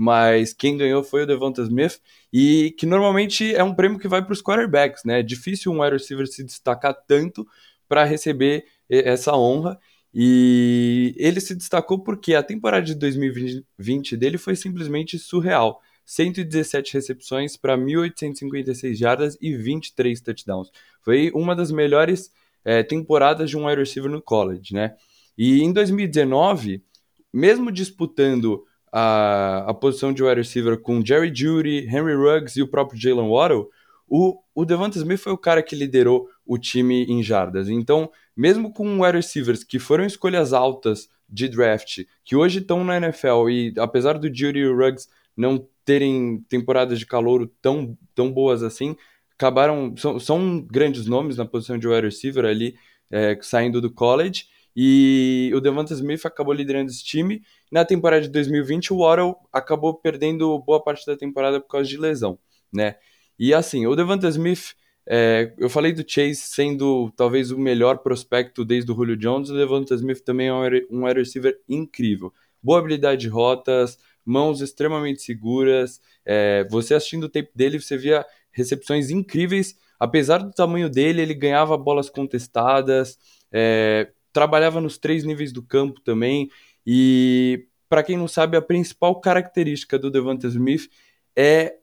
[0.01, 2.01] mas quem ganhou foi o Devonta Smith
[2.33, 5.19] e que normalmente é um prêmio que vai para os quarterbacks, né?
[5.19, 7.47] É difícil um wide receiver se destacar tanto
[7.87, 9.79] para receber essa honra.
[10.11, 15.79] E ele se destacou porque a temporada de 2020 dele foi simplesmente surreal.
[16.03, 20.71] 117 recepções para 1.856 jardas e 23 touchdowns.
[21.03, 22.31] Foi uma das melhores
[22.65, 24.95] é, temporadas de um wide receiver no college, né?
[25.37, 26.83] E em 2019,
[27.31, 32.67] mesmo disputando a, a posição de wide receiver com Jerry Judy, Henry Ruggs e o
[32.67, 33.69] próprio Jalen Waddle,
[34.07, 37.69] o, o Devonta Smith foi o cara que liderou o time em jardas.
[37.69, 42.97] Então, mesmo com wide receivers que foram escolhas altas de draft, que hoje estão na
[42.97, 48.31] NFL, e apesar do Judy e o Ruggs não terem temporadas de calor tão, tão
[48.31, 48.97] boas assim,
[49.33, 49.95] acabaram.
[49.97, 52.75] São, são grandes nomes na posição de wide receiver ali,
[53.09, 54.45] é, saindo do college.
[54.75, 57.41] e o Devonta Smith acabou liderando esse time.
[57.71, 61.97] Na temporada de 2020, o Waddle acabou perdendo boa parte da temporada por causa de
[61.97, 62.37] lesão,
[62.71, 62.95] né?
[63.39, 64.73] E assim, o Devonta Smith,
[65.07, 69.55] é, eu falei do Chase sendo talvez o melhor prospecto desde o Julio Jones, o
[69.55, 70.53] Devonta Smith também é
[70.91, 72.33] um wide receiver incrível.
[72.61, 76.01] Boa habilidade de rotas, mãos extremamente seguras.
[76.25, 79.75] É, você assistindo o tape dele, você via recepções incríveis.
[79.99, 83.17] Apesar do tamanho dele, ele ganhava bolas contestadas,
[83.51, 86.49] é, trabalhava nos três níveis do campo também.
[86.85, 90.89] E, para quem não sabe, a principal característica do Devonta Smith
[91.35, 91.77] é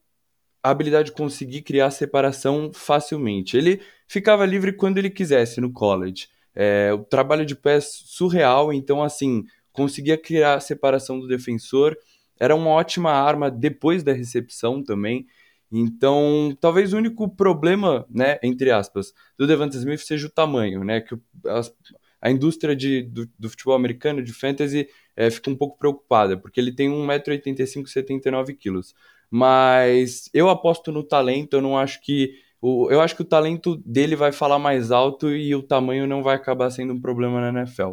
[0.63, 3.57] a habilidade de conseguir criar separação facilmente.
[3.57, 6.29] Ele ficava livre quando ele quisesse no college.
[6.55, 11.97] É, o trabalho de pés surreal, então, assim, conseguia criar separação do defensor.
[12.39, 15.27] Era uma ótima arma depois da recepção também.
[15.71, 21.01] Então, talvez o único problema, né, entre aspas, do Devante Smith seja o tamanho, né,
[21.01, 21.15] que
[21.47, 21.73] as,
[22.21, 26.61] a indústria de, do, do, futebol americano, de fantasy, é, fica um pouco preocupada, porque
[26.61, 28.93] ele tem 1,85m, 79kg.
[29.31, 32.33] Mas eu aposto no talento, eu não acho que.
[32.61, 36.25] O, eu acho que o talento dele vai falar mais alto e o tamanho não
[36.25, 37.93] vai acabar sendo um problema na NFL.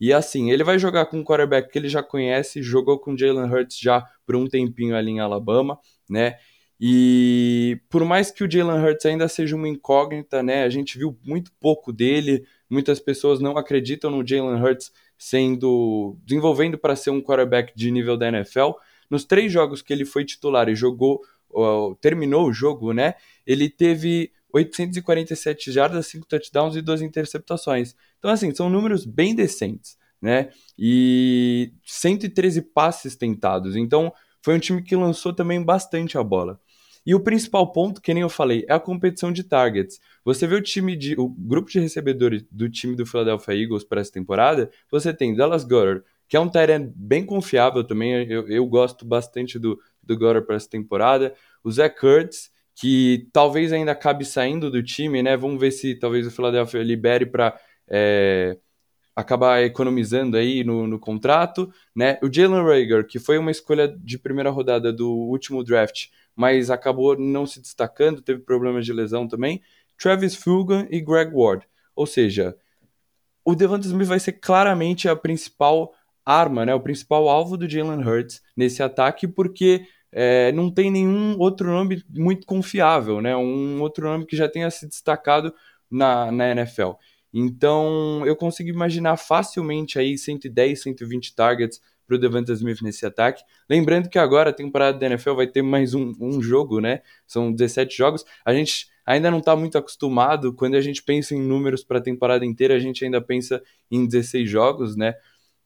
[0.00, 3.52] E assim, ele vai jogar com um quarterback que ele já conhece, jogou com Jalen
[3.52, 6.38] Hurts já por um tempinho ali em Alabama, né?
[6.80, 10.64] E por mais que o Jalen Hurts ainda seja uma incógnita, né?
[10.64, 16.78] A gente viu muito pouco dele, muitas pessoas não acreditam no Jalen Hurts sendo desenvolvendo
[16.78, 18.70] para ser um quarterback de nível da NFL.
[19.10, 21.20] Nos três jogos que ele foi titular e jogou,
[22.00, 23.14] terminou o jogo, né?
[23.44, 27.94] Ele teve 847 jardas, 5 touchdowns e 2 interceptações.
[28.18, 30.50] Então, assim, são números bem decentes, né?
[30.78, 33.74] E 113 passes tentados.
[33.76, 36.60] Então, foi um time que lançou também bastante a bola.
[37.04, 39.98] E o principal ponto, que nem eu falei, é a competição de targets.
[40.24, 41.18] Você vê o time de.
[41.18, 45.64] o grupo de recebedores do time do Philadelphia Eagles para essa temporada, você tem Dallas
[45.64, 48.30] Goddard, que é um Tyrant bem confiável também.
[48.30, 51.34] Eu, eu gosto bastante do, do Goddard para essa temporada.
[51.64, 55.36] O Zach Kurtz, que talvez ainda acabe saindo do time, né?
[55.36, 57.58] Vamos ver se talvez o Philadelphia libere para.
[57.88, 58.56] É,
[59.20, 62.18] acabar economizando aí no, no contrato, né?
[62.22, 67.18] O Jalen Rager, que foi uma escolha de primeira rodada do último draft, mas acabou
[67.18, 69.62] não se destacando, teve problemas de lesão também.
[69.98, 71.66] Travis Fulgham e Greg Ward.
[71.94, 72.56] Ou seja,
[73.44, 75.92] o Devonta Smith vai ser claramente a principal
[76.24, 76.74] arma, né?
[76.74, 82.02] O principal alvo do Jalen Hurts nesse ataque, porque é, não tem nenhum outro nome
[82.08, 83.36] muito confiável, né?
[83.36, 85.54] Um outro nome que já tenha se destacado
[85.90, 86.92] na, na NFL.
[87.32, 93.44] Então, eu consigo imaginar facilmente aí 110, 120 targets para o Devonta Smith nesse ataque.
[93.68, 97.02] Lembrando que agora a temporada da NFL vai ter mais um, um jogo, né?
[97.24, 98.24] São 17 jogos.
[98.44, 100.52] A gente ainda não está muito acostumado.
[100.52, 104.06] Quando a gente pensa em números para a temporada inteira, a gente ainda pensa em
[104.06, 105.14] 16 jogos, né?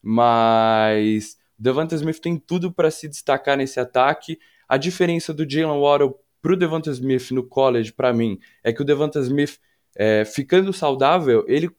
[0.02, 4.38] Mas Devonta Smith tem tudo para se destacar nesse ataque.
[4.68, 8.82] A diferença do Jalen Waddle para o Devonta Smith no college, para mim, é que
[8.82, 9.58] o Devonta Smith
[9.96, 11.70] é, ficando saudável, ele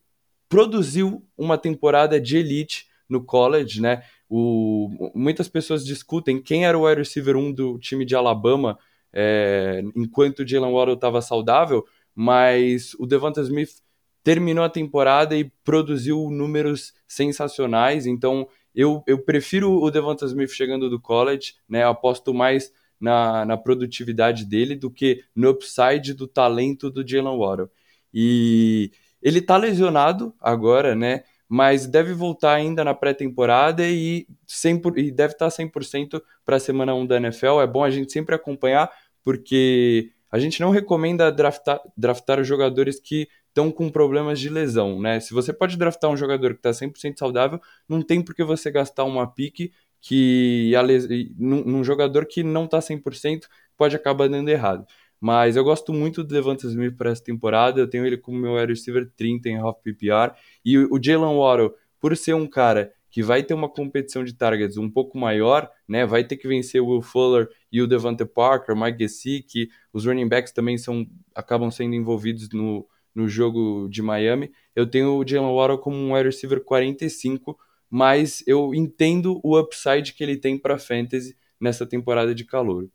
[0.48, 4.04] produziu uma temporada de elite no college, né?
[4.30, 8.78] O, muitas pessoas discutem quem era o wide receiver 1 do time de Alabama
[9.14, 13.82] é, enquanto o Jalen Waddle estava saudável, mas o Devonta Smith
[14.24, 20.90] terminou a temporada e produziu números sensacionais, então eu, eu prefiro o Devonta Smith chegando
[20.90, 21.84] do college, né?
[21.84, 27.38] Eu aposto mais na, na produtividade dele do que no upside do talento do Jalen
[27.38, 27.70] Waddle.
[28.16, 31.24] E ele tá lesionado agora, né?
[31.50, 36.96] Mas deve voltar ainda na pré-temporada e, 100 e deve estar 100% para a semana
[36.96, 37.60] 1 da NFL.
[37.62, 38.90] É bom a gente sempre acompanhar,
[39.24, 45.20] porque a gente não recomenda draftar, draftar jogadores que estão com problemas de lesão, né?
[45.20, 48.72] Se você pode draftar um jogador que está 100% saudável, não tem por que você
[48.72, 51.08] gastar uma pique que les...
[51.38, 53.48] num, num jogador que não está 100%
[53.78, 54.86] pode acabar dando errado.
[55.20, 57.80] Mas eu gosto muito do Devonta Smith para essa temporada.
[57.80, 60.34] Eu tenho ele como meu wide receiver 30 em half PPR.
[60.64, 64.76] E o Jalen Waddle, por ser um cara que vai ter uma competição de targets
[64.76, 66.06] um pouco maior, né?
[66.06, 69.70] Vai ter que vencer o Will Fuller e o Devante Parker, Mike Gesicki.
[69.94, 74.52] Os running backs também são, acabam sendo envolvidos no, no jogo de Miami.
[74.76, 77.58] Eu tenho o Jalen Waddle como um wide receiver 45,
[77.90, 82.90] mas eu entendo o upside que ele tem para fantasy nessa temporada de calor.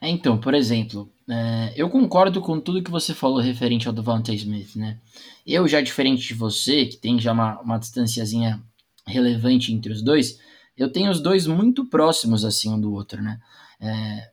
[0.00, 4.36] É, então, por exemplo, é, eu concordo com tudo que você falou referente ao Devontae
[4.36, 4.98] Smith, né?
[5.46, 8.62] Eu já, diferente de você, que tem já uma, uma distanciazinha
[9.06, 10.38] relevante entre os dois,
[10.76, 13.40] eu tenho os dois muito próximos, assim, um do outro, né?
[13.80, 14.30] É,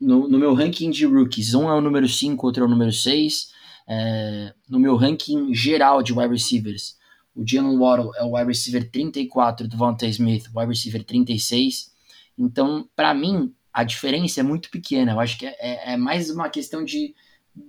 [0.00, 2.92] no, no, meu ranking de rookies, um é o número 5, outro é o número
[2.92, 3.52] 6.
[3.86, 6.96] É, no meu ranking geral de wide receivers,
[7.34, 11.92] o Jalen Waddle é o wide receiver 34, do Devontae Smith, wide receiver 36.
[12.38, 15.12] Então, para mim, a diferença é muito pequena.
[15.12, 17.14] Eu acho que é, é, é, mais uma questão de,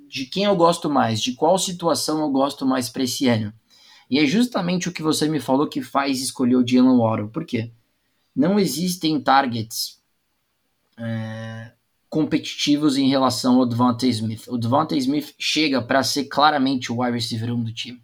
[0.08, 3.54] de quem eu gosto mais, de qual situação eu gosto mais para esse ano.
[4.10, 7.30] E é justamente o que você me falou que faz escolher o Jalen Waddle.
[7.30, 7.72] Por quê?
[8.36, 10.02] Não existem targets
[10.98, 11.72] é,
[12.10, 14.48] competitivos em relação ao Devontae Smith.
[14.48, 18.04] O Devontae Smith chega para ser claramente o wide receiver 1 do time.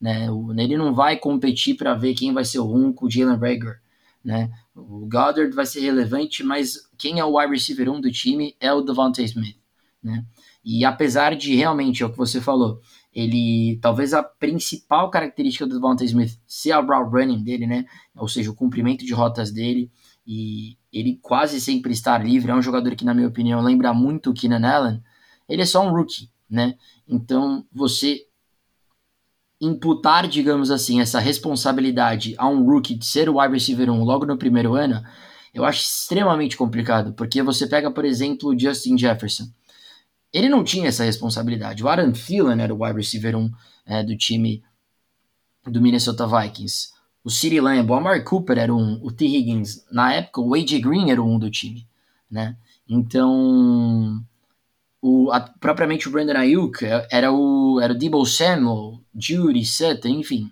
[0.00, 0.26] Né?
[0.58, 3.80] Ele não vai competir para ver quem vai ser o 1 com o Jalen Rager.
[4.24, 4.50] Né?
[4.74, 8.72] O Goddard vai ser relevante, mas quem é o wide receiver 1 do time é
[8.72, 9.56] o Devontae Smith.
[10.02, 10.24] Né?
[10.64, 12.80] E apesar de realmente, é o que você falou,
[13.12, 17.84] ele talvez a principal característica do Devontae Smith ser a route running dele, né?
[18.16, 19.90] Ou seja, o cumprimento de rotas dele
[20.26, 22.50] e ele quase sempre estar livre.
[22.50, 25.02] É um jogador que, na minha opinião, lembra muito o Keenan Allen.
[25.48, 26.76] Ele é só um rookie, né?
[27.06, 28.26] Então, você
[29.62, 34.26] imputar, digamos assim, essa responsabilidade a um rookie de ser o wide receiver 1 logo
[34.26, 35.00] no primeiro ano,
[35.54, 39.44] eu acho extremamente complicado, porque você pega, por exemplo, o Justin Jefferson.
[40.32, 41.84] Ele não tinha essa responsabilidade.
[41.84, 43.50] O Aaron Thielen era o wide receiver 1
[43.86, 44.64] é, do time
[45.64, 46.88] do Minnesota Vikings.
[47.22, 49.26] O CeeDee Lamb, o Amari Cooper era um, o T.
[49.26, 49.86] Higgins.
[49.92, 50.80] Na época, o A.J.
[50.80, 51.86] Green era um do time,
[52.28, 52.56] né?
[52.88, 54.24] Então,
[55.02, 60.08] o, a, propriamente o Brandon Ayuk é, era o, era o Debo Samuel, Judy, Sutton,
[60.08, 60.50] enfim.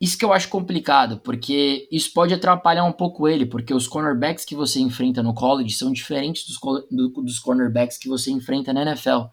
[0.00, 4.46] Isso que eu acho complicado, porque isso pode atrapalhar um pouco ele, porque os cornerbacks
[4.46, 6.58] que você enfrenta no college são diferentes dos,
[6.90, 9.26] do, dos cornerbacks que você enfrenta na NFL,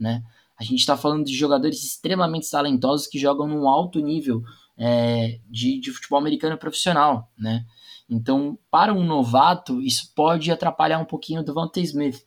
[0.00, 0.22] né?
[0.58, 4.42] A gente está falando de jogadores extremamente talentosos que jogam num alto nível
[4.78, 7.66] é, de, de futebol americano profissional, né?
[8.08, 12.24] Então, para um novato, isso pode atrapalhar um pouquinho o Devontae Smith.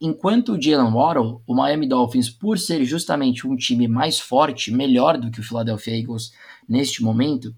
[0.00, 5.18] Enquanto o Jalen Waddle, o Miami Dolphins, por ser justamente um time mais forte, melhor
[5.18, 6.32] do que o Philadelphia Eagles
[6.66, 7.54] neste momento,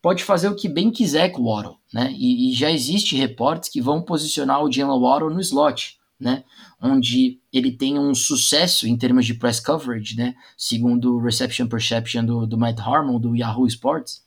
[0.00, 2.14] pode fazer o que bem quiser com o Waddle, né?
[2.16, 6.44] E, e já existe reportes que vão posicionar o Jalen Waddle no slot, né?
[6.80, 10.34] Onde ele tem um sucesso em termos de press coverage, né?
[10.56, 14.22] Segundo o Reception Perception do, do Matt Harmon, do Yahoo Sports,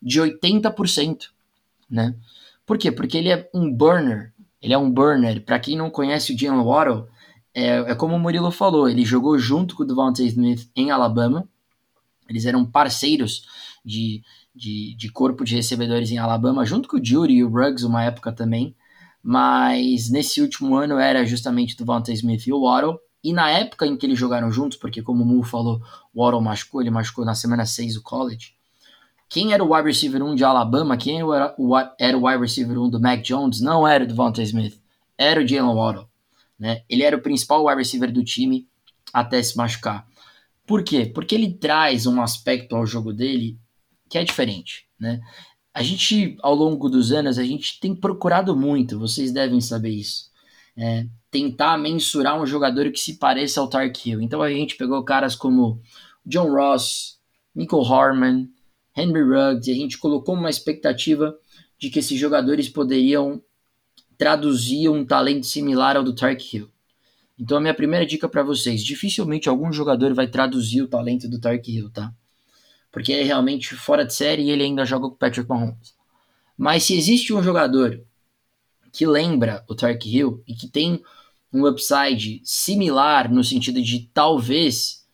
[0.00, 1.30] de 80%,
[1.90, 2.14] né?
[2.64, 2.92] Por quê?
[2.92, 5.44] Porque ele é um burner, ele é um burner.
[5.44, 7.08] Para quem não conhece o Jalen Waddle,
[7.54, 11.48] é, é, como o Murilo falou, ele jogou junto com o Devontae Smith em Alabama.
[12.28, 13.46] Eles eram parceiros
[13.84, 14.22] de,
[14.54, 18.04] de, de, corpo de recebedores em Alabama, junto com o Judy e o Ruggs, uma
[18.04, 18.76] época também.
[19.22, 22.98] Mas nesse último ano era justamente o Devontae Smith e o Waddle.
[23.24, 25.80] E na época em que eles jogaram juntos, porque como o Mu falou,
[26.14, 28.57] o Waddle machucou, ele machucou na semana 6 do college.
[29.28, 30.96] Quem era o wide receiver 1 de Alabama?
[30.96, 33.60] Quem era o, era o wide receiver 1 do Mac Jones?
[33.60, 34.80] Não era o Devontae Smith,
[35.16, 36.08] era o Jalen Waddle.
[36.58, 36.82] Né?
[36.88, 38.66] Ele era o principal wide receiver do time
[39.12, 40.06] até se machucar.
[40.66, 41.06] Por quê?
[41.06, 43.58] Porque ele traz um aspecto ao jogo dele
[44.08, 44.86] que é diferente.
[44.98, 45.20] Né?
[45.72, 50.28] A gente, ao longo dos anos, a gente tem procurado muito, vocês devem saber isso.
[50.76, 54.20] É, tentar mensurar um jogador que se pareça ao Tark Hill.
[54.20, 55.80] Então a gente pegou caras como
[56.24, 57.18] John Ross,
[57.54, 58.48] Michael Harman,
[58.98, 61.36] Henry Ruggs, e a gente colocou uma expectativa
[61.78, 63.40] de que esses jogadores poderiam
[64.16, 66.68] traduzir um talento similar ao do Tark Hill.
[67.38, 71.40] Então a minha primeira dica para vocês, dificilmente algum jogador vai traduzir o talento do
[71.40, 72.12] Tark Hill, tá?
[72.90, 75.94] Porque é realmente fora de série e ele ainda joga com o Patrick Mahomes.
[76.56, 78.02] Mas se existe um jogador
[78.92, 81.00] que lembra o Tark Hill e que tem
[81.52, 85.06] um upside similar no sentido de talvez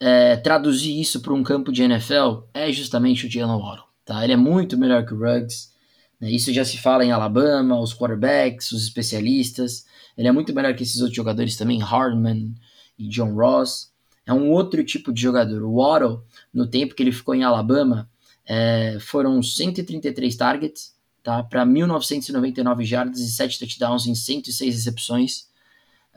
[0.00, 3.84] é, traduzir isso para um campo de NFL é justamente o Jalen Waddle.
[4.04, 4.24] Tá?
[4.24, 5.70] Ele é muito melhor que o Ruggs.
[6.18, 6.30] Né?
[6.30, 9.84] Isso já se fala em Alabama, os quarterbacks, os especialistas.
[10.16, 12.54] Ele é muito melhor que esses outros jogadores também, Hardman
[12.98, 13.92] e John Ross.
[14.26, 15.62] É um outro tipo de jogador.
[15.62, 18.08] O Waddle, no tempo que ele ficou em Alabama,
[18.46, 21.42] é, foram 133 targets tá?
[21.42, 25.48] para 1.999 jardas e 7 touchdowns em 106 recepções.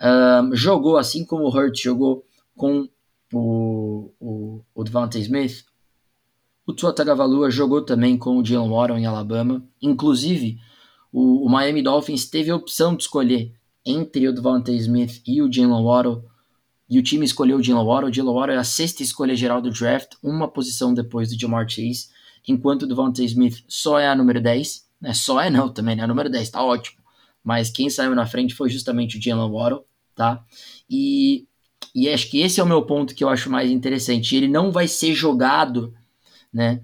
[0.01, 2.25] Um, jogou assim como o Hurts jogou
[2.55, 2.89] com
[3.33, 5.65] o, o, o Devontae Smith,
[6.65, 9.63] o Tua Tagovailoa jogou também com o Jalen Waddle em Alabama.
[9.81, 10.59] Inclusive,
[11.11, 13.53] o, o, Miami Dolphins teve a opção de escolher
[13.85, 16.23] entre o Devontae Smith e o Jalen Waddle.
[16.89, 18.09] E o time escolheu o Jalen Waddle.
[18.09, 21.67] O Jalen Waddle é a sexta escolha geral do draft, uma posição depois do Jamar
[21.67, 22.07] Chase.
[22.47, 24.87] Enquanto o Devontae Smith só é a número 10.
[25.01, 25.13] Né?
[25.13, 26.03] Só é não também, né?
[26.03, 27.01] A número 10, tá ótimo.
[27.43, 30.45] Mas quem saiu na frente foi justamente o Jalen Waddle, tá?
[30.89, 31.45] E
[31.93, 34.35] e acho que esse é o meu ponto que eu acho mais interessante.
[34.35, 35.93] Ele não vai ser jogado,
[36.51, 36.81] né,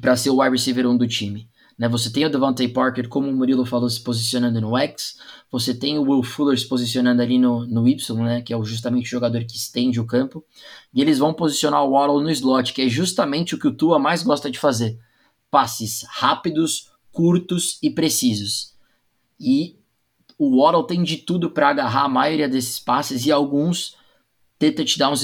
[0.00, 1.48] para ser o wide receiver 1 do time.
[1.78, 1.88] Né?
[1.88, 5.18] Você tem o Devontae Parker, como o Murilo falou, se posicionando no X.
[5.50, 8.42] Você tem o Will Fuller se posicionando ali no, no Y, né?
[8.42, 10.44] que é justamente o jogador que estende o campo.
[10.92, 13.98] E eles vão posicionar o Waddle no slot, que é justamente o que o Tua
[13.98, 14.98] mais gosta de fazer.
[15.50, 18.74] Passes rápidos, curtos e precisos.
[19.40, 19.77] E
[20.38, 23.96] o Waddle tem de tudo para agarrar a maioria desses passes e alguns
[24.58, 25.22] ter touchdowns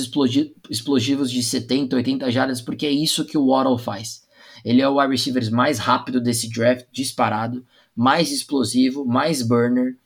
[0.71, 4.25] explosivos de 70, 80 jardas, porque é isso que o Waddle faz.
[4.65, 9.97] Ele é o wide receiver mais rápido desse draft, disparado, mais explosivo, mais burner.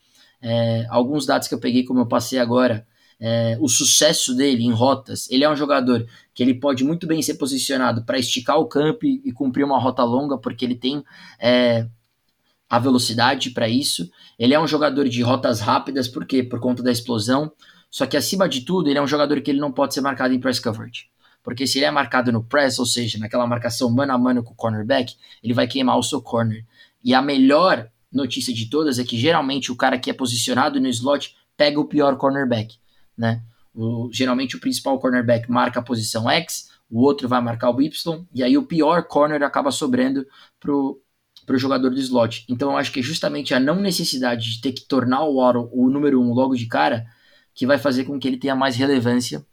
[0.40, 2.86] É, alguns dados que eu peguei, como eu passei agora,
[3.20, 5.30] é, o sucesso dele em rotas.
[5.30, 9.04] Ele é um jogador que ele pode muito bem ser posicionado para esticar o campo
[9.04, 11.04] e, e, cumprir uma rota longa, porque ele tem
[11.38, 11.86] é,
[12.68, 14.10] a velocidade para isso.
[14.38, 16.42] Ele é um jogador de rotas rápidas, por quê?
[16.42, 17.50] Por conta da explosão.
[17.90, 20.34] Só que acima de tudo, ele é um jogador que ele não pode ser marcado
[20.34, 21.08] em press coverage
[21.48, 24.52] porque se ele é marcado no press, ou seja, naquela marcação mano a mano com
[24.52, 26.62] o cornerback, ele vai queimar o seu corner.
[27.02, 30.88] E a melhor notícia de todas é que geralmente o cara que é posicionado no
[30.88, 32.76] slot pega o pior cornerback,
[33.16, 33.42] né?
[33.74, 38.26] O, geralmente o principal cornerback marca a posição X, o outro vai marcar o Y,
[38.34, 40.26] e aí o pior corner acaba sobrando
[41.48, 42.44] pro jogador do slot.
[42.48, 45.68] Então eu acho que é justamente a não necessidade de ter que tornar o Waddle
[45.72, 47.06] o número um logo de cara
[47.52, 49.44] que vai fazer com que ele tenha mais relevância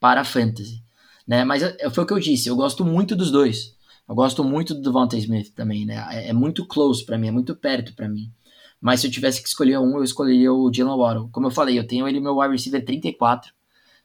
[0.00, 0.84] para a fantasy
[1.26, 1.44] né?
[1.44, 3.74] Mas é, foi o que eu disse, eu gosto muito dos dois.
[4.08, 6.06] Eu gosto muito do Devonta Smith também, né?
[6.10, 8.32] É, é muito close para mim, é muito perto para mim.
[8.80, 11.28] Mas se eu tivesse que escolher um, eu escolheria o Jalen Waddle.
[11.30, 13.52] Como eu falei, eu tenho ele meu wide receiver 34.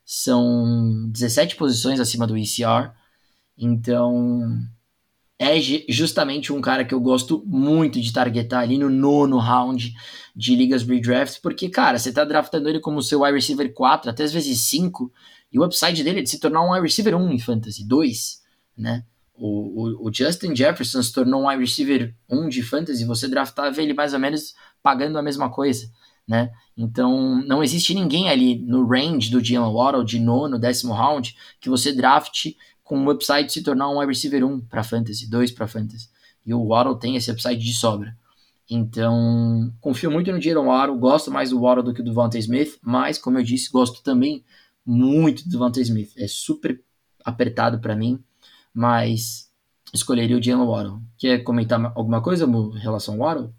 [0.03, 2.91] São 17 posições acima do ECR.
[3.57, 4.57] Então,
[5.41, 9.91] é justamente um cara que eu gosto muito de targetar ali no nono round
[10.35, 14.23] de ligas redraft, porque, cara, você tá draftando ele como seu wide receiver 4, até
[14.23, 15.11] às vezes 5,
[15.51, 18.39] e o upside dele é de se tornar um wide receiver 1 em fantasy, 2,
[18.77, 19.03] né?
[19.33, 23.81] O, o, o, Justin Jefferson se tornou um wide receiver 1 de fantasy, você draftava
[23.81, 25.89] ele mais ou menos pagando a mesma coisa,
[26.27, 26.51] né?
[26.77, 31.67] Então, não existe ninguém ali no range do Jalen Waddle, de nono, décimo round, que
[31.67, 32.55] você drafte
[32.91, 36.09] com o upside de se tornar um wide receiver 1 para fantasy, 2 para fantasy.
[36.45, 38.17] E o Waddle tem esse upside de sobra.
[38.69, 42.77] Então, confio muito no Jalen Waddle, gosto mais do Waddle do que do Devontae Smith,
[42.81, 44.43] mas, como eu disse, gosto também
[44.85, 46.11] muito do Devontae Smith.
[46.17, 46.83] É super
[47.23, 48.21] apertado para mim,
[48.73, 49.49] mas
[49.93, 51.01] escolheria o Jalen Waddle.
[51.17, 53.55] Quer comentar alguma coisa em relação ao Waddle?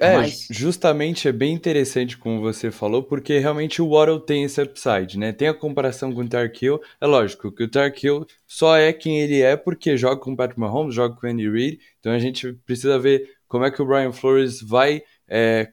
[0.00, 0.46] É, Mas...
[0.50, 5.32] justamente é bem interessante como você falou, porque realmente o Waddle tem esse upside, né?
[5.32, 9.40] Tem a comparação com o Tarkill, é lógico que o Tarkill só é quem ele
[9.40, 12.52] é porque joga com o Patrick Mahomes, joga com o Andy Reid, então a gente
[12.64, 15.72] precisa ver como é que o Brian Flores vai é,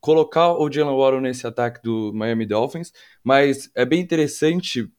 [0.00, 2.92] colocar o Jalen Waddle nesse ataque do Miami Dolphins,
[3.22, 4.90] mas é bem interessante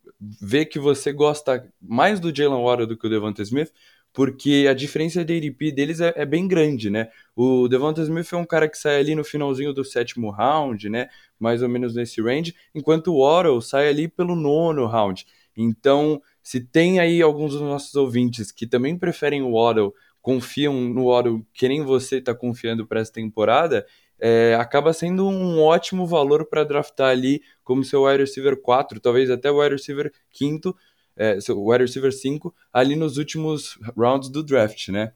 [0.42, 3.72] ver que você gosta mais do Jalen Waddle do que o Devonta Smith,
[4.16, 7.10] porque a diferença de ADP deles é, é, bem grande, né?
[7.36, 11.10] O Devonta Smith é um cara que sai ali no finalzinho do sétimo round, né?
[11.38, 15.28] Mais ou menos nesse range, enquanto o Waddle sai ali pelo nono round.
[15.56, 21.08] Então, se tem aí alguns dos nossos ouvintes que também preferem o Waddle, confiam no
[21.08, 23.86] Waddle que nem você está confiando para essa temporada,
[24.18, 29.30] é, acaba sendo um ótimo valor para draftar ali como seu wide receiver 4, talvez
[29.30, 30.74] até o wide receiver 5,
[31.18, 35.14] é, wide receiver 5, ali nos últimos rounds do draft, né?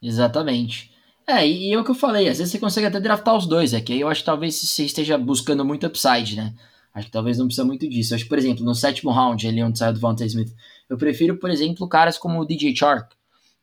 [0.00, 0.92] Exatamente.
[1.26, 3.46] É, e, e é o que eu falei, às vezes você consegue até draftar os
[3.46, 6.54] dois, é que aí eu acho que talvez você esteja buscando muito upside, né?
[6.94, 8.14] Acho que talvez não precisa muito disso.
[8.14, 10.52] Acho que, por exemplo, no sétimo round, ali onde sai o Devonta Smith,
[10.88, 13.14] eu prefiro, por exemplo, caras como o DJ Chark,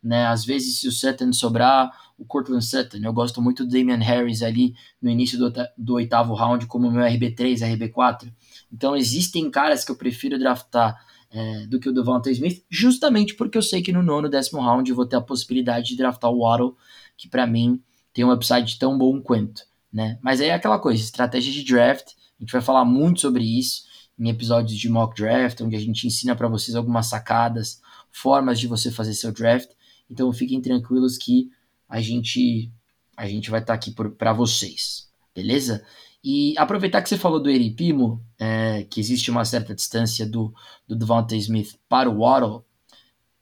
[0.01, 0.27] né?
[0.27, 2.99] Às vezes, se o Sutton sobrar, o Cortland Sutton.
[3.03, 7.03] Eu gosto muito do Damian Harris ali no início do, do oitavo round como meu
[7.03, 8.31] RB3, RB4.
[8.71, 10.95] Então existem caras que eu prefiro draftar
[11.29, 14.89] é, do que o Devonta Smith, justamente porque eu sei que no nono, décimo round
[14.89, 16.75] eu vou ter a possibilidade de draftar o Waddle,
[17.17, 17.81] que para mim
[18.13, 19.63] tem um upside tão bom quanto.
[19.91, 20.19] Né?
[20.21, 22.07] Mas aí é aquela coisa, estratégia de draft,
[22.39, 23.83] a gente vai falar muito sobre isso
[24.17, 28.67] em episódios de mock draft, onde a gente ensina para vocês algumas sacadas, formas de
[28.67, 29.69] você fazer seu draft.
[30.09, 31.49] Então fiquem tranquilos que
[31.87, 32.71] a gente
[33.17, 35.85] a gente vai estar tá aqui para vocês, beleza?
[36.27, 40.51] E aproveitar que você falou do Eripimo, é, que existe uma certa distância do,
[40.87, 42.65] do Devonta Smith para o Waddle,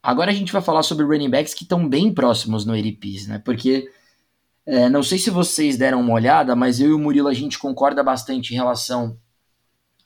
[0.01, 3.39] agora a gente vai falar sobre running backs que estão bem próximos no Eripis, né?
[3.39, 3.89] Porque
[4.65, 7.57] é, não sei se vocês deram uma olhada, mas eu e o Murilo a gente
[7.57, 9.17] concorda bastante em relação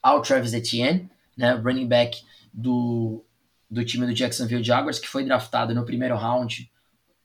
[0.00, 1.54] ao Travis Etienne, né?
[1.54, 2.22] Running back
[2.54, 3.24] do,
[3.68, 6.70] do time do Jacksonville Jaguars, que foi draftado no primeiro round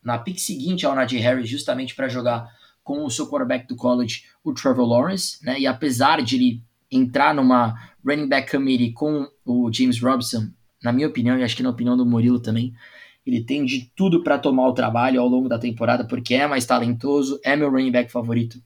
[0.02, 2.50] na pick seguinte ao Najee Harris, justamente para jogar
[2.84, 5.60] com o seu quarterback do college, o Trevor Lawrence, né?
[5.60, 7.74] E apesar de ele entrar numa
[8.06, 10.50] running back committee com o James Robinson,
[10.84, 12.74] na minha opinião, e acho que na opinião do Murilo também,
[13.26, 16.66] Ele tem de tudo para tomar o trabalho ao longo da temporada, porque é mais
[16.66, 18.62] talentoso, é meu running back favorito,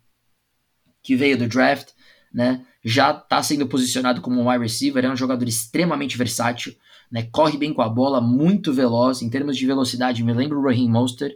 [1.04, 1.90] que veio do draft,
[2.34, 2.66] né?
[2.84, 6.74] Já está sendo posicionado como um wide receiver, é um jogador extremamente versátil,
[7.12, 7.24] né?
[7.32, 9.22] Corre bem com a bola, muito veloz.
[9.22, 11.36] Em termos de velocidade, me lembra o Raheem Monster.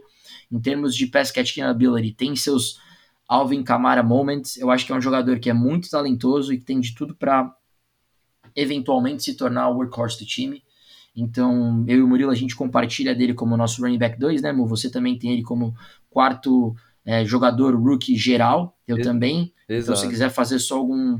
[0.52, 2.78] Em termos de pass catching ability, tem seus
[3.26, 4.58] Alvin Kamara moments.
[4.58, 7.14] Eu acho que é um jogador que é muito talentoso e que tem de tudo
[7.14, 7.50] para
[8.54, 10.62] eventualmente se tornar o workhorse do time.
[11.16, 14.52] Então, eu e o Murilo, a gente compartilha dele como nosso running back 2, né,
[14.52, 14.66] Mu?
[14.66, 15.74] Você também tem ele como
[16.10, 16.74] quarto
[17.04, 19.52] é, jogador rookie geral, eu Ex também.
[19.68, 19.92] Exato.
[19.92, 21.18] Então, se quiser fazer só algum.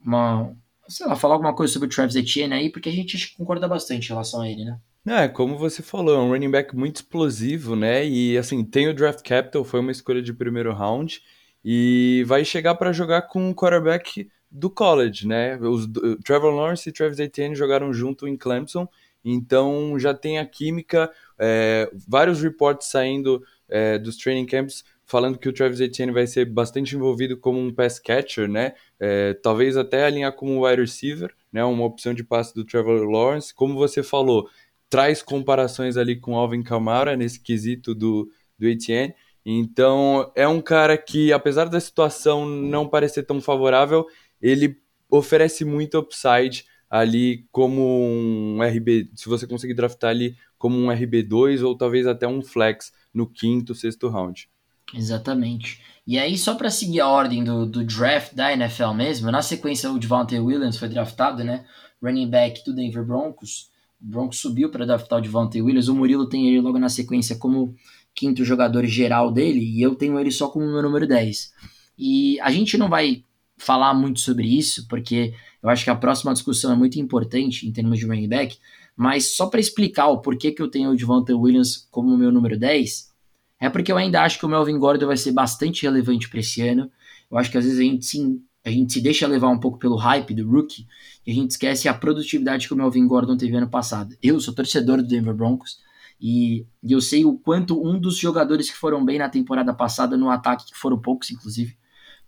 [0.00, 0.52] Uma,
[0.88, 4.06] sei lá, falar alguma coisa sobre o Travis Etienne aí, porque a gente concorda bastante
[4.06, 4.78] em relação a ele, né?
[5.04, 8.06] É, como você falou, é um running back muito explosivo, né?
[8.06, 11.20] E assim, tem o draft capital, foi uma escolha de primeiro round
[11.64, 15.56] e vai chegar para jogar com o quarterback do college, né?
[15.56, 15.88] Os
[16.24, 18.86] Trevor Lawrence e Travis Etienne jogaram junto em Clemson,
[19.24, 25.48] então já tem a química, é, vários reports saindo é, dos training camps falando que
[25.48, 28.72] o Travis Etienne vai ser bastante envolvido como um pass catcher, né?
[28.98, 31.62] É, talvez até alinhar como wide receiver, né?
[31.64, 33.52] Uma opção de passe do Trevor Lawrence.
[33.52, 34.48] Como você falou,
[34.92, 39.14] traz comparações ali com Alvin Kamara nesse quesito do, do Etienne.
[39.42, 44.06] Então, é um cara que, apesar da situação não parecer tão favorável,
[44.38, 44.76] ele
[45.08, 51.66] oferece muito upside ali como um RB, se você conseguir draftar ali como um RB2
[51.66, 54.46] ou talvez até um flex no quinto, sexto round.
[54.92, 55.80] Exatamente.
[56.06, 59.90] E aí, só para seguir a ordem do, do draft da NFL mesmo, na sequência
[59.90, 61.64] o Devontae Williams foi draftado, né?
[62.02, 63.71] Running back do Denver Broncos.
[64.02, 65.88] Broncos subiu para draftar o Devontae Williams.
[65.88, 67.74] O Murilo tem ele logo na sequência como
[68.14, 71.52] quinto jogador geral dele, e eu tenho ele só como meu número 10.
[71.96, 73.24] E a gente não vai
[73.56, 75.32] falar muito sobre isso, porque
[75.62, 78.58] eu acho que a próxima discussão é muito importante em termos de running back,
[78.96, 82.58] mas só para explicar o porquê que eu tenho o Devontae Williams como meu número
[82.58, 83.12] 10,
[83.60, 86.60] é porque eu ainda acho que o Melvin Gordon vai ser bastante relevante para esse
[86.60, 86.90] ano.
[87.30, 89.78] Eu acho que às vezes a gente, se, a gente se deixa levar um pouco
[89.78, 90.86] pelo hype do rookie
[91.26, 94.16] e a gente esquece a produtividade que o Melvin Gordon teve ano passado.
[94.22, 95.78] Eu sou torcedor do Denver Broncos,
[96.22, 100.16] e, e eu sei o quanto um dos jogadores que foram bem na temporada passada,
[100.16, 101.76] no ataque, que foram poucos, inclusive,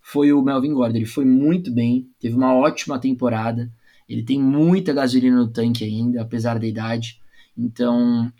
[0.01, 0.97] foi o Melvin Gordon.
[0.97, 3.73] Ele foi muito bem, teve uma ótima temporada.
[4.09, 7.21] Ele tem muita gasolina no tanque ainda, apesar da idade.
[7.57, 8.33] Então,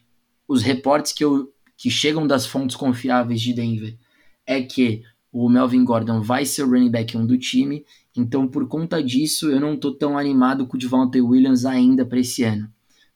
[0.49, 3.97] os reportes que, eu, que chegam das fontes confiáveis de Denver
[4.45, 5.05] é que
[5.35, 7.85] o Melvin Gordon vai ser o running back 1 do time.
[8.17, 12.21] Então, por conta disso, eu não estou tão animado com o Devontae Williams ainda para
[12.21, 12.73] esse ano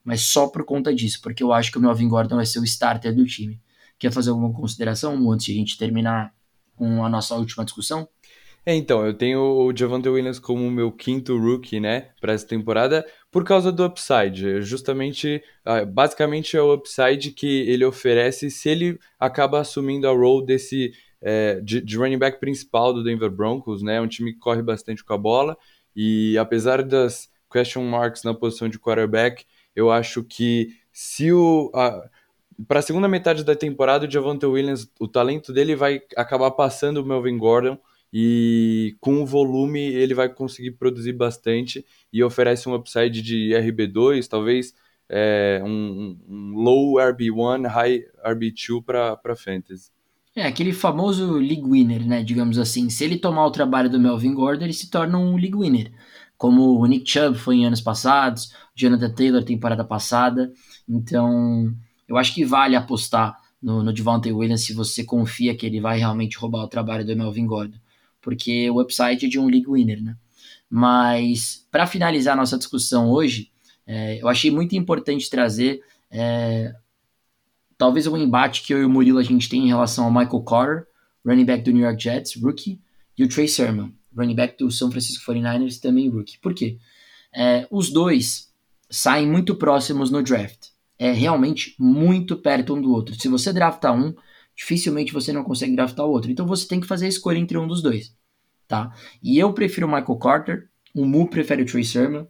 [0.09, 2.63] mas só por conta disso, porque eu acho que o Melvin Gordon vai ser o
[2.63, 3.59] starter do time.
[3.99, 6.33] Quer fazer alguma consideração antes de a gente terminar
[6.75, 8.07] com a nossa última discussão?
[8.65, 13.05] É, então, eu tenho o Javante Williams como meu quinto rookie, né, para essa temporada,
[13.31, 14.61] por causa do upside.
[14.61, 20.45] Justamente, ah, basicamente é o upside que ele oferece se ele acaba assumindo a role
[20.45, 20.91] desse
[21.21, 25.03] é, de, de, running back principal do Denver Broncos, né, um time que corre bastante
[25.03, 25.57] com a bola
[25.95, 29.45] e apesar das question marks na posição de quarterback,
[29.75, 31.71] eu acho que se o.
[32.67, 36.97] Para a segunda metade da temporada, o Javante Williams, o talento dele vai acabar passando
[36.97, 37.77] o Melvin Gordon
[38.11, 44.27] e com o volume ele vai conseguir produzir bastante e oferece um upside de RB2,
[44.27, 44.73] talvez
[45.07, 49.89] é, um, um, low RB1, high RB2 para fantasy.
[50.35, 52.89] É, aquele famoso league winner, né, digamos assim.
[52.89, 55.91] Se ele tomar o trabalho do Melvin Gordon, ele se torna um league winner
[56.39, 60.53] como o Nick Chubb foi em anos passados, Jonathan Taylor temporada passada.
[60.87, 61.75] Então,
[62.07, 65.99] eu acho que vale apostar no, no Devontae Williams se você confia que ele vai
[65.99, 67.77] realmente roubar o trabalho do Melvin Gordon,
[68.21, 70.15] porque o website é de um league winner, né?
[70.69, 73.51] Mas, para finalizar nossa discussão hoje,
[73.85, 76.71] é, eu achei muito importante trazer é,
[77.79, 80.43] talvez um embate que eu e o Murilo a gente tem em relação ao Michael
[80.43, 80.87] Carter,
[81.25, 82.79] running back do New York Jets, rookie,
[83.17, 86.37] e o Trey Sermon running back do São Francisco 49ers, também rookie.
[86.39, 86.77] Por quê?
[87.33, 88.51] É, os dois
[88.89, 90.67] saem muito próximos no draft.
[90.97, 93.15] É realmente muito perto um do outro.
[93.15, 94.13] Se você draftar um,
[94.55, 96.29] dificilmente você não consegue draftar o outro.
[96.29, 98.13] Então você tem que fazer a escolha entre um dos dois.
[98.67, 98.93] Tá?
[99.23, 102.25] E eu prefiro o Michael Carter, o Mu prefere o Trey Sermon.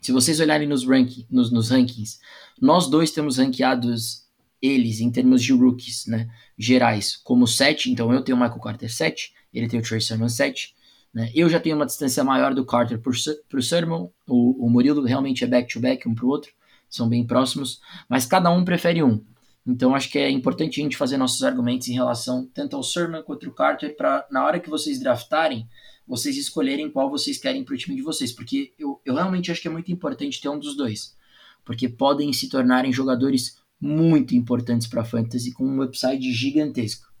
[0.00, 0.84] Se vocês olharem nos,
[1.30, 2.18] nos, nos rankings,
[2.60, 4.23] nós dois temos ranqueados
[4.60, 8.92] eles em termos de rookies, né, gerais, como 7, então eu tenho o Michael Carter
[8.92, 10.74] 7, ele tem o Trey Sermon 7,
[11.14, 11.30] né?
[11.32, 15.44] Eu já tenho uma distância maior do Carter para o Sermon, o, o Murilo realmente
[15.44, 16.52] é back-to-back -back, um para o outro,
[16.88, 19.24] são bem próximos, mas cada um prefere um.
[19.66, 23.22] Então acho que é importante a gente fazer nossos argumentos em relação tanto ao Sermon
[23.22, 25.68] quanto ao Carter, para na hora que vocês draftarem,
[26.06, 29.62] vocês escolherem qual vocês querem para o time de vocês, porque eu, eu realmente acho
[29.62, 31.16] que é muito importante ter um dos dois,
[31.64, 37.12] porque podem se tornarem jogadores muito importantes para fantasy com um upside gigantesco.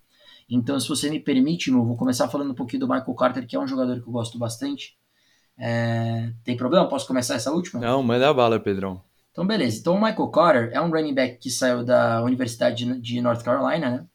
[0.48, 3.54] Então, se você me permite, eu vou começar falando um pouquinho do Michael Carter, que
[3.54, 4.96] é um jogador que eu gosto bastante.
[5.58, 6.32] É...
[6.42, 6.88] Tem problema?
[6.88, 7.80] Posso começar essa última?
[7.80, 9.02] Não, manda bala, Pedrão.
[9.30, 9.78] Então, beleza.
[9.78, 13.90] Então, o Michael Carter é um running back que saiu da Universidade de North Carolina,
[13.90, 14.06] né?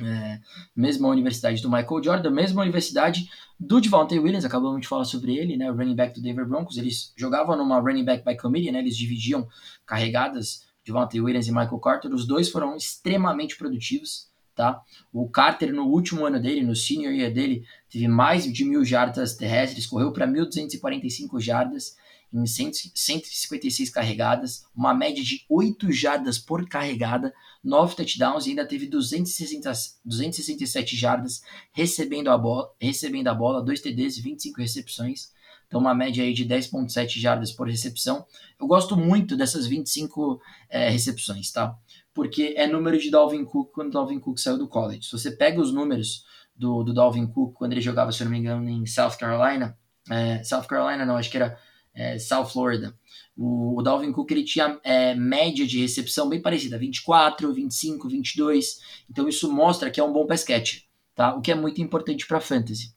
[0.00, 0.40] É,
[0.76, 5.56] mesma universidade do Michael Jordan, mesma universidade do Devontae Williams, acabamos de falar sobre ele,
[5.56, 8.78] né, o running back do Denver Broncos, eles jogavam numa running back by committee, né,
[8.78, 9.48] eles dividiam
[9.84, 14.82] carregadas, Devontae Williams e Michael Carter, os dois foram extremamente produtivos, tá,
[15.12, 19.36] o Carter no último ano dele, no senior year dele, teve mais de mil jardas
[19.36, 21.96] terrestres, correu para 1.245 jardas,
[22.32, 27.32] em 156 carregadas, uma média de 8 jardas por carregada,
[27.62, 29.72] 9 touchdowns e ainda teve 260,
[30.04, 35.32] 267 jardas recebendo a bola, recebendo a bola, 2 TDs e 25 recepções.
[35.68, 38.26] Então uma média aí de 10.7 jardas por recepção.
[38.58, 41.76] Eu gosto muito dessas 25 é, recepções, tá?
[42.14, 45.04] Porque é número de Dalvin Cook quando Dalvin Cook saiu do college.
[45.04, 46.24] Se você pega os números
[46.56, 49.78] do, do Dalvin Cook quando ele jogava, se eu não me engano, em South Carolina,
[50.10, 51.58] é, South Carolina não, acho que era
[51.94, 52.94] é, South Florida.
[53.36, 58.80] O, o, Dalvin Cook ele tinha é, média de recepção bem parecida, 24, 25, 22.
[59.10, 61.34] Então isso mostra que é um bom catch, tá?
[61.34, 62.96] O que é muito importante para fantasy.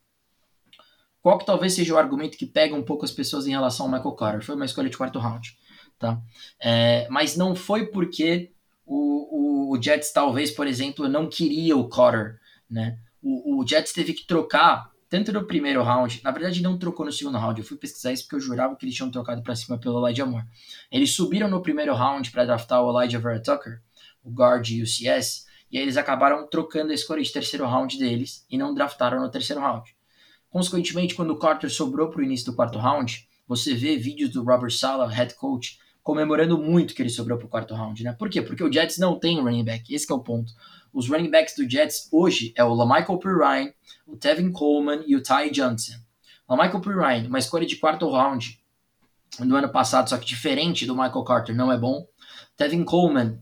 [1.22, 3.92] Qual que talvez seja o argumento que pega um pouco as pessoas em relação ao
[3.92, 4.46] Michael Carter?
[4.46, 5.56] Foi uma escolha de quarto round,
[6.00, 6.20] tá?
[6.60, 8.52] É, mas não foi porque
[8.86, 12.98] o, o, o, Jets talvez, por exemplo, não queria o Carter, né?
[13.22, 17.12] O, o Jets teve que trocar tanto no primeiro round, na verdade não trocou no
[17.12, 19.78] segundo round, eu fui pesquisar isso porque eu jurava que eles tinham trocado para cima
[19.78, 20.46] pelo Elijah Moore.
[20.90, 23.82] Eles subiram no primeiro round para draftar o Elijah Vera Tucker,
[24.24, 28.58] o guard UCS, e aí eles acabaram trocando a escolha de terceiro round deles e
[28.58, 29.94] não draftaram no terceiro round.
[30.52, 34.44] Consequentemente, quando o Carter sobrou para o início do quarto round, você vê vídeos do
[34.44, 38.14] Robert Sala, head coach, comemorando muito que ele sobrou para o quarto round, né?
[38.14, 38.42] Por quê?
[38.42, 40.54] Porque o Jets não tem running back, esse é o ponto.
[40.94, 43.74] Os running backs do Jets hoje é o LaMichael Pirine,
[44.06, 45.94] o Tevin Coleman e o Ty Johnson.
[46.50, 48.60] LaMichael Pirine, uma escolha de quarto round
[49.40, 52.06] do ano passado, só que diferente do Michael Carter, não é bom.
[52.58, 53.40] Tevin Coleman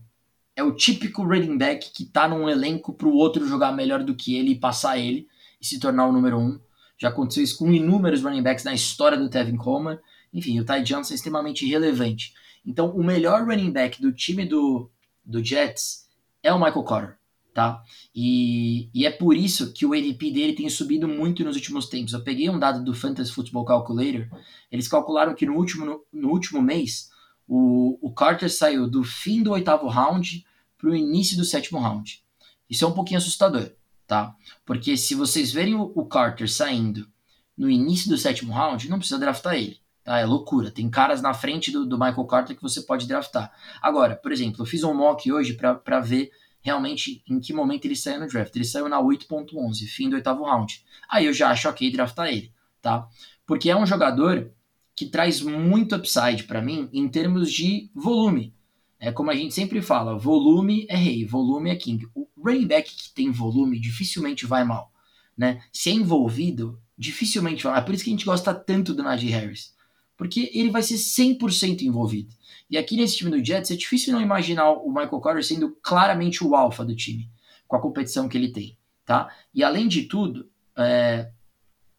[0.54, 4.14] é o típico running back que tá num elenco para o outro jogar melhor do
[4.14, 5.26] que ele e passar ele
[5.60, 6.60] e se tornar o número um.
[7.00, 9.98] Já aconteceu isso com inúmeros running backs na história do Tevin Coleman.
[10.32, 12.34] Enfim, o Ty Johnson é extremamente relevante.
[12.64, 14.90] Então, o melhor running back do time do,
[15.24, 16.06] do Jets
[16.42, 17.20] é o Michael Carter
[17.52, 17.82] tá?
[18.14, 22.12] E, e é por isso que o ADP dele tem subido muito nos últimos tempos.
[22.12, 24.28] Eu peguei um dado do Fantasy Football Calculator,
[24.70, 27.10] eles calcularam que no último, no, no último mês
[27.46, 30.44] o, o Carter saiu do fim do oitavo round
[30.78, 32.22] para o início do sétimo round.
[32.68, 33.70] Isso é um pouquinho assustador,
[34.10, 34.34] tá?
[34.66, 37.08] Porque se vocês verem o, o Carter saindo
[37.56, 39.78] no início do sétimo round, não precisa draftar ele.
[40.02, 40.18] Tá?
[40.18, 40.68] É loucura.
[40.68, 43.52] Tem caras na frente do, do Michael Carter que você pode draftar.
[43.80, 47.94] Agora, por exemplo, eu fiz um mock hoje para ver realmente em que momento ele
[47.94, 48.56] saiu no draft.
[48.56, 50.84] Ele saiu na 8.11, fim do oitavo round.
[51.08, 52.52] Aí eu já acho ok draftar ele,
[52.82, 53.06] tá?
[53.46, 54.50] Porque é um jogador
[54.96, 58.52] que traz muito upside para mim em termos de volume.
[58.98, 62.06] É como a gente sempre fala, volume é rei, volume é king.
[62.12, 64.92] O running back que tem volume dificilmente vai mal,
[65.36, 65.62] né?
[65.72, 67.82] Se é envolvido, dificilmente vai mal.
[67.82, 69.74] É por isso que a gente gosta tanto do Najee Harris.
[70.16, 72.34] Porque ele vai ser 100% envolvido.
[72.68, 76.44] E aqui nesse time do Jets é difícil não imaginar o Michael Carter sendo claramente
[76.44, 77.30] o alfa do time,
[77.66, 79.34] com a competição que ele tem, tá?
[79.54, 81.30] E além de tudo, é,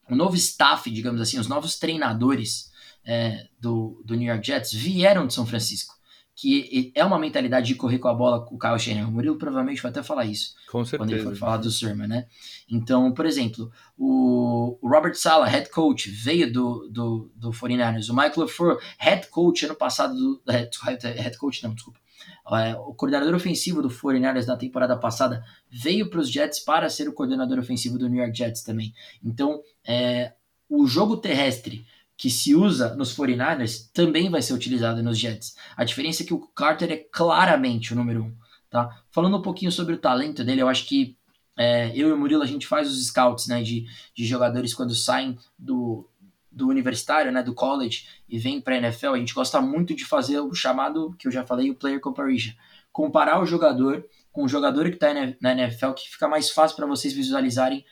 [0.09, 2.71] o novo staff, digamos assim, os novos treinadores
[3.03, 5.95] é, do, do New York Jets vieram de São Francisco
[6.35, 9.07] que é uma mentalidade de correr com a bola com o Kyle Shanahan.
[9.07, 10.55] O Murilo provavelmente vai até falar isso.
[10.71, 10.97] Com certeza.
[10.97, 12.25] Quando ele for falar do Sermon, né?
[12.69, 18.09] Então, por exemplo, o, Robert Sala, head coach, veio do, do, do 49ers.
[18.09, 20.69] O Michael LaFleur, head coach ano passado, do, head,
[21.03, 21.99] head coach não, desculpa.
[22.53, 27.07] É, o coordenador ofensivo do 49ers na temporada passada veio para os Jets para ser
[27.07, 28.93] o coordenador ofensivo do New York Jets também.
[29.23, 30.33] Então, é,
[30.69, 31.85] o jogo terrestre
[32.21, 35.55] que se usa nos 49ers também vai ser utilizado nos Jets.
[35.75, 38.35] A diferença é que o Carter é claramente o número um.
[38.69, 39.01] Tá?
[39.09, 41.17] Falando um pouquinho sobre o talento dele, eu acho que
[41.57, 44.93] é, eu e o Murilo a gente faz os scouts né, de, de jogadores quando
[44.93, 46.07] saem do,
[46.51, 49.15] do universitário, né, do college e vêm para a NFL.
[49.15, 52.51] A gente gosta muito de fazer o chamado, que eu já falei, o player comparison.
[52.91, 55.11] Comparar o jogador com o jogador que está
[55.41, 57.83] na NFL, que fica mais fácil para vocês visualizarem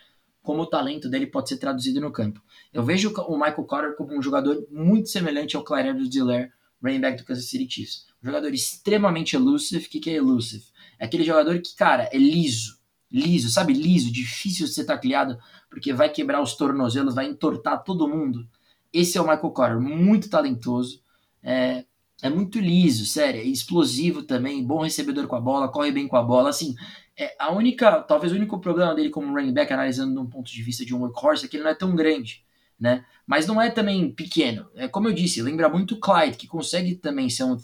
[0.41, 2.41] como o talento dele pode ser traduzido no campo.
[2.73, 7.17] Eu vejo o Michael Carter como um jogador muito semelhante ao Clyde Edwards-Helaire, running back
[7.17, 8.07] do Kansas City Chiefs.
[8.23, 9.85] Um jogador extremamente elusive.
[9.85, 10.63] O que, que é elusive?
[10.97, 12.79] É aquele jogador que, cara, é liso.
[13.11, 13.73] Liso, sabe?
[13.73, 15.37] Liso, difícil de ser tacleado,
[15.69, 18.47] porque vai quebrar os tornozelos, vai entortar todo mundo.
[18.93, 21.01] Esse é o Michael Carter, muito talentoso.
[21.41, 21.85] É,
[22.21, 26.17] é muito liso, sério, é explosivo também, bom recebedor com a bola, corre bem com
[26.17, 26.75] a bola, assim,
[27.17, 30.51] é, a única, talvez o único problema dele como running back, analisando de um ponto
[30.51, 32.43] de vista de um workhorse, é que ele não é tão grande,
[32.79, 36.47] né, mas não é também pequeno, é como eu disse, lembra muito o Clyde, que
[36.47, 37.57] consegue também ser um,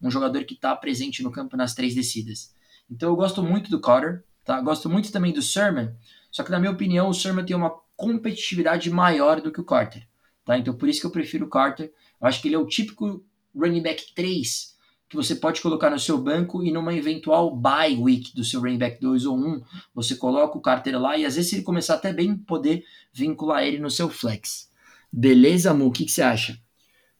[0.00, 2.54] um jogador que está presente no campo nas três descidas,
[2.88, 5.88] então eu gosto muito do Carter, tá, gosto muito também do Sermon,
[6.30, 10.06] só que na minha opinião o Sermon tem uma competitividade maior do que o Carter,
[10.44, 12.66] tá, então por isso que eu prefiro o Carter, eu acho que ele é o
[12.66, 13.24] típico
[13.56, 14.76] running back 3
[15.08, 18.78] que você pode colocar no seu banco e numa eventual bye week do seu running
[18.78, 19.62] back 2 ou 1,
[19.94, 23.62] você coloca o Carter lá e às vezes se ele começar até bem, poder vincular
[23.62, 24.68] ele no seu flex.
[25.12, 25.86] Beleza, Mu?
[25.86, 26.58] O que, que você acha?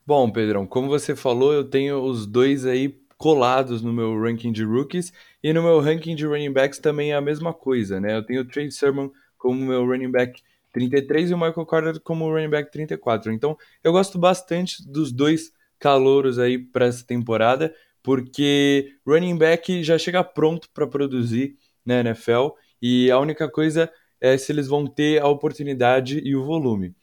[0.04, 4.64] Bom, Pedrão, como você falou, eu tenho os dois aí colados no meu ranking de
[4.64, 5.12] rookies
[5.42, 8.16] e no meu ranking de running backs também é a mesma coisa, né?
[8.16, 9.08] Eu tenho o Trey Sermon
[9.38, 13.32] como meu running back 33 e o Michael Carter como running back 34.
[13.32, 19.98] Então, eu gosto bastante dos dois calouros aí para essa temporada, porque running back já
[19.98, 22.50] chega pronto para produzir na NFL
[22.80, 26.94] e a única coisa é se eles vão ter a oportunidade e o volume.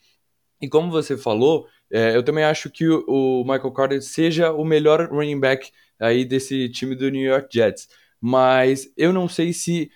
[0.61, 4.63] E como você falou, é, eu também acho que o, o, Michael Carter seja o
[4.63, 7.88] melhor running back aí desse time do New York Jets.
[8.19, 9.91] Mas eu não sei se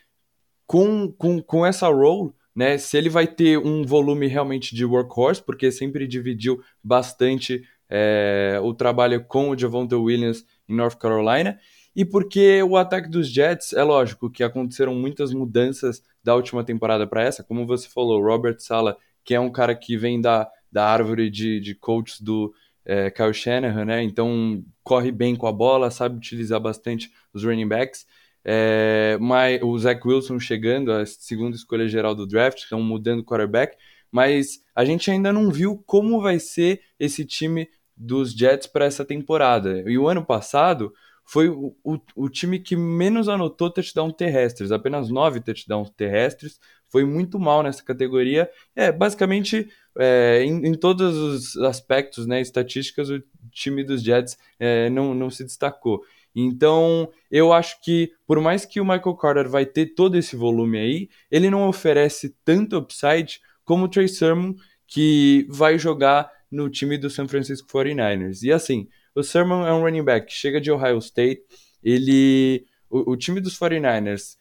[0.66, 5.42] com, com, com essa role, né, se ele vai ter um volume realmente de workhorse,
[5.42, 11.60] porque sempre dividiu bastante é, o trabalho com o Javonte Williams em North Carolina,
[11.96, 17.08] e porque o ataque dos Jets, é lógico que aconteceram muitas mudanças da última temporada
[17.08, 20.86] para essa, como você falou, Robert Sala, que é um cara que vem da, da
[20.86, 22.54] árvore de, de coaches do
[22.86, 24.04] é, Kyle Shanahan, né?
[24.04, 28.06] Então corre bem com a bola, sabe utilizar bastante os running backs.
[28.46, 33.26] É, mas o Zach Wilson chegando, a segunda escolha geral do draft, estão mudando o
[33.26, 33.76] quarterback,
[34.10, 37.68] mas a gente ainda não viu como vai ser esse time
[37.98, 39.84] dos Jets para essa temporada.
[39.88, 40.94] E o ano passado
[41.26, 46.58] foi o, o, o, time que menos anotou touchdowns terrestres, apenas nove touchdowns terrestres,
[46.90, 48.50] foi muito mal nessa categoria.
[48.74, 53.22] É, basicamente, é, em, em, todos os aspectos, né, estatísticas, o
[53.52, 56.02] time dos Jets é, não, não se destacou.
[56.34, 60.78] Então, eu acho que, por mais que o Michael Carter vai ter todo esse volume
[60.78, 64.54] aí, ele não oferece tanto upside como o Trey Sermon,
[64.88, 68.44] que vai jogar no time do San Francisco 49ers.
[68.44, 71.42] E assim, o Sermon é um running back, chega de Ohio State,
[71.84, 72.66] ele...
[72.90, 74.38] O, o time dos 49ers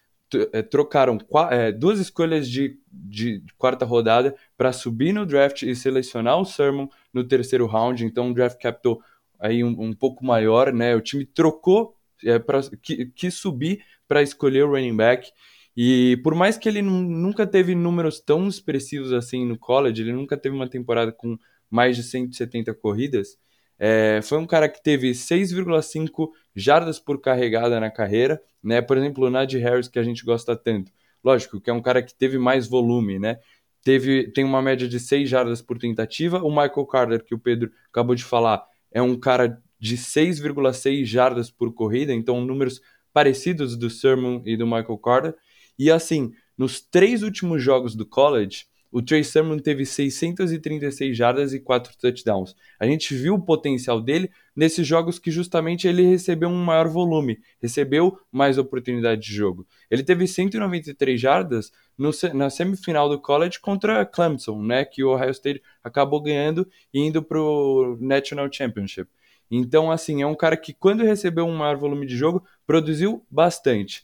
[0.53, 1.19] é, trocaram
[1.51, 6.45] é, duas escolhas de, de, de quarta rodada para subir no draft e selecionar o
[6.45, 9.01] Sermon no terceiro round, então um draft capital
[9.39, 10.97] aí um, um pouco maior, né?
[10.97, 11.95] O time trocou,
[12.25, 15.31] é, pra, que, quis subir para escolher o running back.
[15.77, 20.37] E por mais que ele nunca teve números tão expressivos assim no college, ele nunca
[20.37, 21.39] teve uma temporada com
[21.71, 23.39] mais de 170 corridas,
[23.79, 28.81] é, foi um cara que teve 6,5 jardas por carregada na carreira, né?
[28.81, 30.91] Por exemplo, o Najee Harris, que a gente gosta tanto.
[31.23, 33.39] Lógico, que é um cara que teve mais volume, né?
[33.83, 36.43] Teve, tem uma média de 6 jardas por tentativa.
[36.43, 41.51] O Michael Carter, que o Pedro acabou de falar, é um cara de 6,6 jardas
[41.51, 42.81] por corrida, então números
[43.13, 45.35] parecidos do Sermon e do Michael Carter.
[45.79, 51.61] E assim, nos três últimos jogos do college, o Trey Sermon teve 636 jardas e
[51.61, 52.57] 4 touchdowns.
[52.81, 57.39] A gente viu o potencial dele nesses jogos que justamente ele recebeu um maior volume,
[57.61, 59.67] recebeu mais oportunidade de jogo.
[59.91, 65.31] Ele teve 193 jardas no, na semifinal do college contra Clemson, né, que o Ohio
[65.31, 69.11] State acabou ganhando e indo para o National Championship.
[69.51, 74.03] Então, assim, é um cara que quando recebeu um maior volume de jogo, produziu bastante.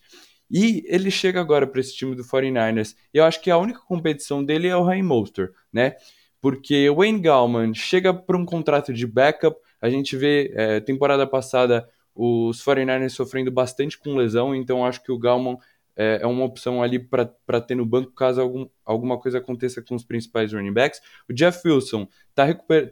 [0.53, 2.95] E ele chega agora para esse time do 49ers.
[3.15, 5.97] E eu acho que a única competição dele é o Ryan Monster, né?
[6.43, 9.57] Porque o Wayne Gallman chega para um contrato de backup.
[9.81, 14.55] A gente vê, é, temporada passada, os 49ers sofrendo bastante com lesão.
[14.55, 15.57] Então acho que o Gallman
[15.97, 19.95] é, é uma opção ali para ter no banco caso algum, alguma coisa aconteça com
[19.95, 21.01] os principais running backs.
[21.29, 22.47] O Jeff Wilson está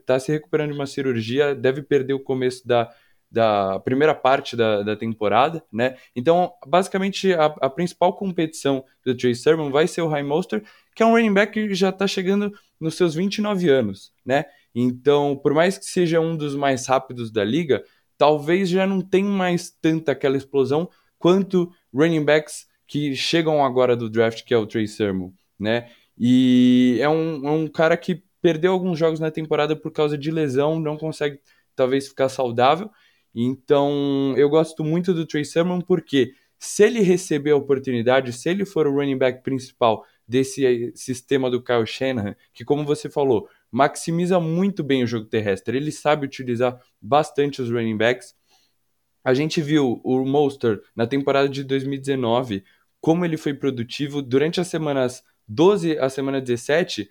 [0.06, 2.90] tá se recuperando de uma cirurgia, deve perder o começo da
[3.30, 5.96] da primeira parte da, da temporada, né?
[6.16, 10.64] Então, basicamente, a, a principal competição do Trey Sermon vai ser o High Monster,
[10.94, 14.46] que é um running back que já está chegando nos seus 29 anos, né?
[14.74, 17.84] Então, por mais que seja um dos mais rápidos da liga,
[18.18, 24.10] talvez já não tenha mais tanta aquela explosão quanto running backs que chegam agora do
[24.10, 25.88] draft, que é o Trey Sermon, né?
[26.18, 30.30] E é um, é um cara que perdeu alguns jogos na temporada por causa de
[30.30, 31.38] lesão, não consegue
[31.76, 32.90] talvez ficar saudável,
[33.34, 38.64] então, eu gosto muito do Trey Sermon porque se ele receber a oportunidade, se ele
[38.64, 44.38] for o running back principal desse sistema do Kyle Shanahan, que como você falou, maximiza
[44.38, 48.34] muito bem o jogo terrestre, ele sabe utilizar bastante os running backs,
[49.24, 52.64] a gente viu o Monster na temporada de 2019,
[53.00, 54.22] como ele foi produtivo.
[54.22, 57.08] Durante as semanas 12 a semana 17,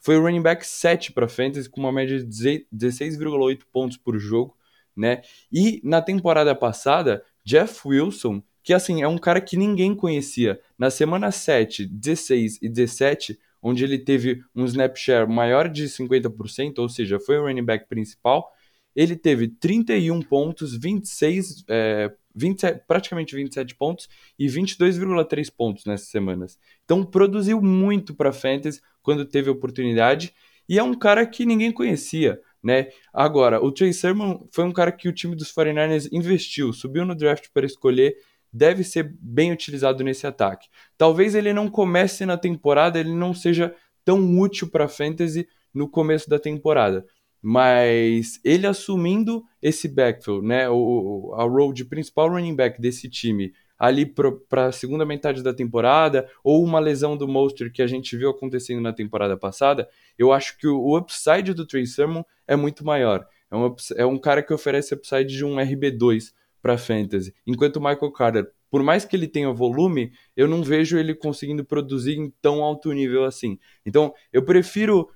[0.00, 4.56] foi o running back 7 para fantasy com uma média de 16,8 pontos por jogo,
[4.96, 5.22] né?
[5.50, 10.90] E na temporada passada, Jeff Wilson, que assim é um cara que ninguém conhecia, na
[10.90, 16.88] semana 7, 16 e 17, onde ele teve um snap share maior de 50%, ou
[16.88, 18.52] seja, foi o running back principal,
[18.94, 26.58] ele teve 31 pontos, 26, é, 27, praticamente 27 pontos e 22,3 pontos nessas semanas.
[26.84, 30.34] Então produziu muito para fantasy quando teve oportunidade
[30.68, 32.88] e é um cara que ninguém conhecia, né?
[33.12, 37.14] Agora, o Trey Sermon foi um cara que o time dos 49ers investiu, subiu no
[37.14, 38.16] draft para escolher,
[38.52, 40.68] deve ser bem utilizado nesse ataque.
[40.96, 46.28] Talvez ele não comece na temporada, ele não seja tão útil para fantasy no começo
[46.28, 47.04] da temporada
[47.42, 53.52] mas ele assumindo esse backfield, né, o, a role de principal running back desse time
[53.82, 58.16] ali para a segunda metade da temporada, ou uma lesão do Monster que a gente
[58.16, 62.84] viu acontecendo na temporada passada, eu acho que o, upside do Trey Sermon é muito
[62.84, 63.26] maior.
[63.50, 67.80] É um, é um cara que oferece upside de um RB2 para fantasy, enquanto o
[67.80, 72.32] Michael Carter, por mais que ele tenha volume, eu não vejo ele conseguindo produzir em
[72.40, 73.58] tão alto nível assim.
[73.84, 75.08] Então, eu prefiro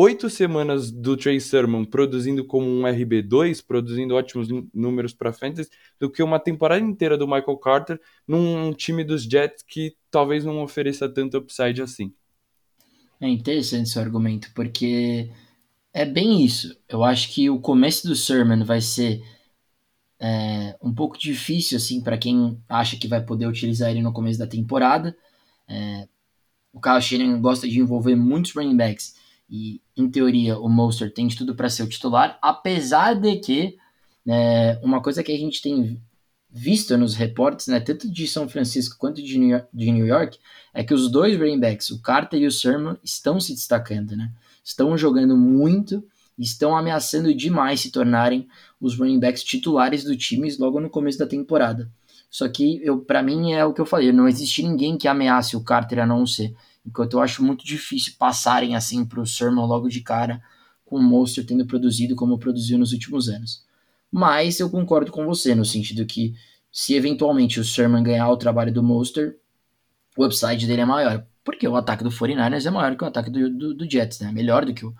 [0.00, 5.68] oito semanas do Trey Sermon produzindo como um RB2, produzindo ótimos números para fantasy,
[5.98, 10.62] do que uma temporada inteira do Michael Carter num time dos Jets que talvez não
[10.62, 12.14] ofereça tanto upside assim.
[13.20, 15.32] É interessante esse argumento, porque
[15.92, 16.78] é bem isso.
[16.88, 19.20] Eu acho que o começo do Sermon vai ser
[20.20, 24.38] é, um pouco difícil assim para quem acha que vai poder utilizar ele no começo
[24.38, 25.16] da temporada.
[25.68, 26.06] É,
[26.72, 31.26] o Kyle Shanahan gosta de envolver muitos running backs e, em teoria, o Monster tem
[31.26, 33.76] de tudo para ser o titular, apesar de que
[34.24, 36.00] né, uma coisa que a gente tem
[36.50, 40.38] visto nos reportes, né, tanto de São Francisco quanto de New, York, de New York,
[40.72, 44.30] é que os dois running backs, o Carter e o Sermon, estão se destacando, né?
[44.64, 46.04] Estão jogando muito,
[46.38, 48.46] estão ameaçando demais se tornarem
[48.80, 51.90] os running backs titulares do time logo no começo da temporada.
[52.30, 55.56] Só que eu, para mim é o que eu falei, não existe ninguém que ameace
[55.56, 56.54] o Carter a não ser
[56.88, 60.42] Enquanto eu acho muito difícil passarem assim para o Sermon logo de cara,
[60.86, 63.62] com o Monster tendo produzido como produziu nos últimos anos.
[64.10, 66.34] Mas eu concordo com você, no sentido que
[66.72, 69.38] se eventualmente o Sermon ganhar o trabalho do Monster,
[70.16, 71.26] o upside dele é maior.
[71.44, 74.32] Porque o ataque do 49ers é maior que o ataque do, do, do Jets, né?
[74.32, 74.94] Melhor do que o,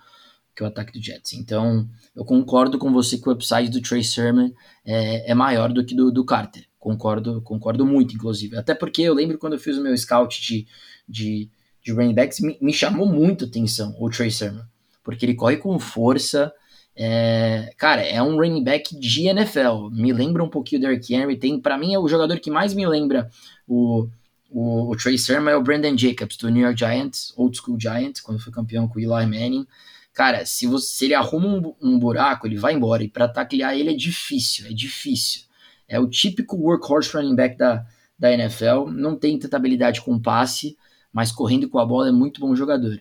[0.54, 1.32] que o ataque do Jets.
[1.32, 4.50] Então, eu concordo com você que o upside do Trey Sermon
[4.84, 6.66] é, é maior do que do, do Carter.
[6.78, 8.56] Concordo, concordo muito, inclusive.
[8.58, 10.66] Até porque eu lembro quando eu fiz o meu scout de,
[11.08, 11.50] de
[11.82, 14.62] de running backs me, me chamou muito atenção o Trey Sermon,
[15.02, 16.52] porque ele corre com força.
[16.94, 19.88] É, cara, é um running back de NFL.
[19.92, 21.36] Me lembra um pouquinho do Derrick Henry.
[21.36, 23.30] Tem, para mim, é o jogador que mais me lembra
[23.66, 24.08] o,
[24.50, 28.20] o, o Trey Sermon é o Brandon Jacobs, do New York Giants, Old School Giants,
[28.20, 29.66] quando foi campeão com o Eli Manning.
[30.12, 33.04] Cara, se, você, se ele arruma um, um buraco, ele vai embora.
[33.04, 35.42] E para taclear ele é difícil, é difícil.
[35.86, 37.86] É o típico workhorse running back da,
[38.18, 38.90] da NFL.
[38.90, 40.76] Não tem tanta habilidade com passe
[41.12, 43.00] mas correndo com a bola é muito bom jogador.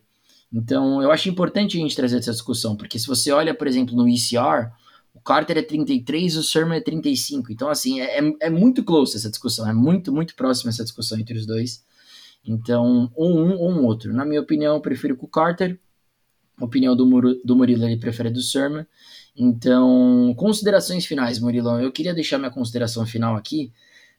[0.51, 3.95] Então, eu acho importante a gente trazer essa discussão, porque se você olha, por exemplo,
[3.95, 4.71] no ECR,
[5.13, 7.51] o Carter é 33, o Sermon é 35.
[7.51, 11.19] Então, assim, é, é, é muito close essa discussão, é muito, muito próxima essa discussão
[11.19, 11.83] entre os dois.
[12.45, 14.13] Então, ou um ou um outro.
[14.13, 15.77] Na minha opinião, eu prefiro com o Carter.
[16.57, 18.83] A opinião do, Muro, do Murilo, ele prefere do Sermon.
[19.35, 21.79] Então, considerações finais, Murilão.
[21.79, 23.71] Eu queria deixar minha consideração final aqui,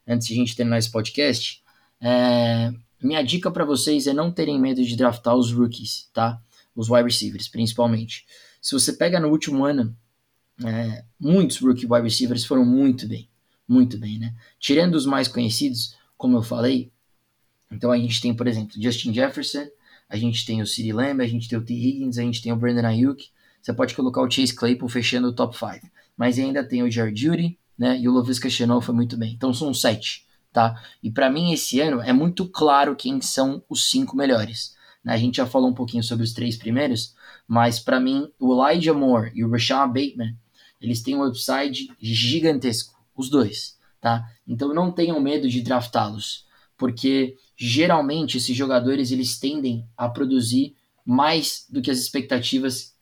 [0.07, 1.61] antes de a gente terminar esse podcast.
[2.01, 2.71] É,
[3.01, 6.41] minha dica para vocês é não terem medo de draftar os rookies, tá?
[6.75, 8.25] Os wide receivers, principalmente.
[8.61, 9.95] Se você pega no último ano,
[10.65, 13.29] é, muitos rookie wide receivers foram muito bem,
[13.67, 14.35] muito bem, né?
[14.59, 16.91] Tirando os mais conhecidos, como eu falei,
[17.71, 19.67] então a gente tem, por exemplo, Justin Jefferson,
[20.09, 21.73] a gente tem o CeeDee Lamb, a gente tem o T.
[21.73, 23.29] Higgins, a gente tem o Brandon Ayuk,
[23.61, 25.87] você pode colocar o Chase Claypool fechando o top 5,
[26.17, 27.97] mas ainda tem o Jared Judy, né?
[27.99, 29.33] E o Lovisca Chenault foi muito bem.
[29.33, 30.81] Então são sete tá?
[31.01, 34.75] E para mim esse ano é muito claro quem são os cinco melhores.
[35.03, 35.13] Né?
[35.13, 37.15] A gente já falou um pouquinho sobre os três primeiros,
[37.47, 40.35] mas para mim o Elijah Moore e o Rashawn Bateman,
[40.81, 44.25] eles têm um upside gigantesco, os dois, tá?
[44.47, 46.45] Então não tenham medo de draftá-los,
[46.77, 50.75] porque geralmente esses jogadores eles tendem a produzir
[51.05, 52.95] mais do que as expectativas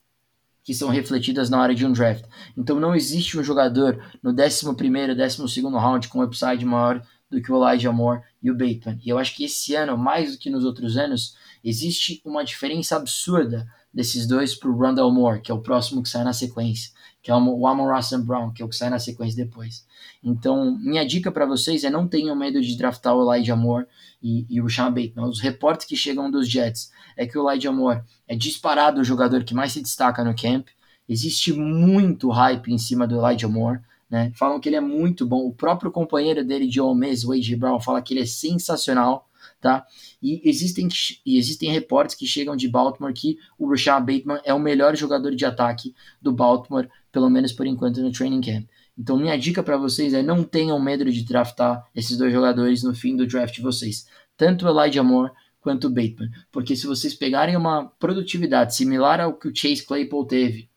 [0.64, 2.26] que são refletidas na hora de um draft.
[2.58, 7.42] Então não existe um jogador no 11 primeiro, 12 segundo round com upside maior do
[7.42, 9.00] que o Elijah Moore e o Bateman.
[9.04, 12.96] E eu acho que esse ano, mais do que nos outros anos, existe uma diferença
[12.96, 16.92] absurda desses dois para o Rondell Moore, que é o próximo que sai na sequência,
[17.22, 19.86] que é o Amon Russell Brown, que é o que sai na sequência depois.
[20.24, 23.88] Então, minha dica para vocês é não tenham medo de draftar o Elijah Moore
[24.22, 25.28] e, e o Sean Bateman.
[25.28, 29.44] Os reportes que chegam dos Jets é que o Elijah Moore é disparado o jogador
[29.44, 30.68] que mais se destaca no camp.
[31.10, 33.80] Existe muito hype em cima do Elijah Moore.
[34.10, 34.32] Né?
[34.36, 35.46] Falam que ele é muito bom.
[35.46, 37.56] O próprio companheiro dele de o A.J.
[37.56, 39.28] Brown, fala que ele é sensacional,
[39.60, 39.86] tá?
[40.22, 40.88] E existem,
[41.26, 45.36] e existem reportes que chegam de Baltimore que o Rashad Bateman é o melhor jogador
[45.36, 48.68] de ataque do Baltimore, pelo menos por enquanto no training camp.
[48.98, 52.96] Então minha dica para vocês é não tenham medo de draftar esses dois jogadores no
[52.96, 55.32] fim do draft de vocês, tanto o Elijah Moore
[55.62, 60.26] quanto o Bateman, porque se vocês pegarem uma produtividade similar ao que o Chase Claypool
[60.26, 60.70] teve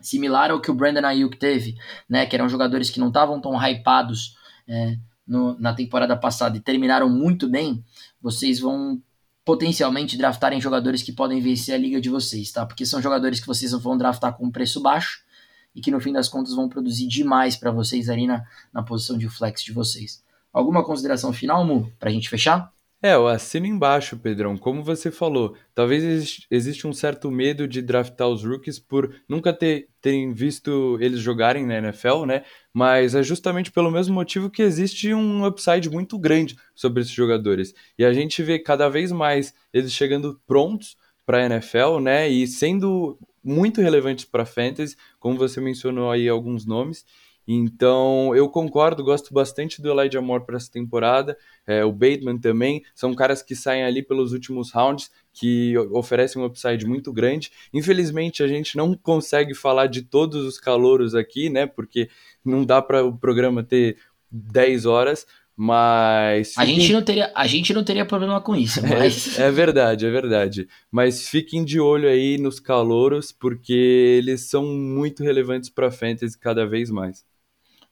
[0.00, 1.76] similar ao que o Brandon Ayuk teve,
[2.08, 4.36] né, que eram jogadores que não estavam tão hypados
[4.66, 4.96] é,
[5.26, 7.84] no, na temporada passada e terminaram muito bem,
[8.20, 9.00] vocês vão
[9.44, 12.66] potencialmente draftarem jogadores que podem vencer a liga de vocês, tá?
[12.66, 15.22] Porque são jogadores que vocês vão draftar com preço baixo
[15.74, 19.16] e que no fim das contas vão produzir demais para vocês ali na, na posição
[19.16, 20.22] de flex de vocês.
[20.52, 22.72] Alguma consideração final, Mu, para a gente fechar?
[23.00, 24.58] É, eu assino embaixo, Pedrão.
[24.58, 29.88] Como você falou, talvez existe um certo medo de draftar os rookies por nunca ter,
[30.00, 32.44] terem visto eles jogarem na NFL, né?
[32.74, 37.72] Mas é justamente pelo mesmo motivo que existe um upside muito grande sobre esses jogadores.
[37.96, 42.28] E a gente vê cada vez mais eles chegando prontos para a NFL, né?
[42.28, 47.04] E sendo muito relevantes para fantasy, como você mencionou aí alguns nomes.
[47.50, 51.34] Então, eu concordo, gosto bastante do Elijah Moore para essa temporada,
[51.66, 56.44] é, o Bateman também, são caras que saem ali pelos últimos rounds, que oferecem um
[56.44, 57.50] upside muito grande.
[57.72, 62.10] Infelizmente, a gente não consegue falar de todos os calouros aqui, né, porque
[62.44, 63.96] não dá para o programa ter
[64.30, 65.26] 10 horas,
[65.56, 66.52] mas.
[66.56, 69.38] A, gente não teria, a gente não teria problema com isso, é, mas.
[69.38, 70.68] É, é, verdade, é verdade.
[70.88, 76.38] Mas fiquem de olho aí nos calouros, porque eles são muito relevantes para a Fantasy
[76.38, 77.26] cada vez mais.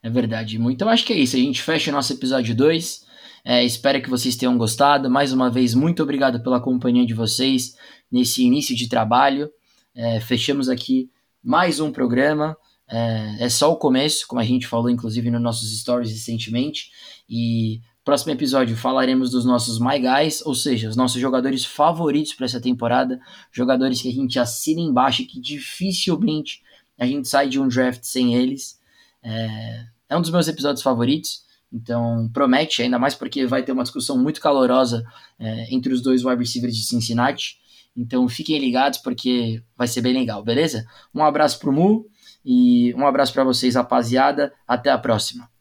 [0.07, 0.57] É verdade.
[0.57, 1.35] Então acho que é isso.
[1.35, 3.05] A gente fecha o nosso episódio 2.
[3.45, 5.11] É, espero que vocês tenham gostado.
[5.11, 7.75] Mais uma vez, muito obrigado pela companhia de vocês
[8.09, 9.51] nesse início de trabalho.
[9.93, 11.11] É, fechamos aqui
[11.43, 12.57] mais um programa.
[12.89, 16.93] É, é, só o começo, como a gente falou, inclusive, nos nossos stories recentemente.
[17.29, 22.47] E próximo episódio falaremos dos nossos My Guys, ou seja, os nossos jogadores favoritos para
[22.47, 23.19] essa temporada.
[23.51, 26.63] Jogadores que a gente assina embaixo e que dificilmente
[26.97, 28.79] a gente sai de um draft sem eles.
[29.21, 31.43] É, é um dos meus episódios favoritos,
[31.73, 35.05] então promete, ainda mais porque vai ter uma discussão muito calorosa
[35.39, 37.59] é, entre os dois wide receivers de Cincinnati.
[37.97, 40.87] Então fiquem ligados porque vai ser bem legal, beleza?
[41.15, 42.07] Um abraço pro Mu
[42.45, 44.53] e um abraço para vocês, rapaziada.
[44.67, 45.49] Até a próxima.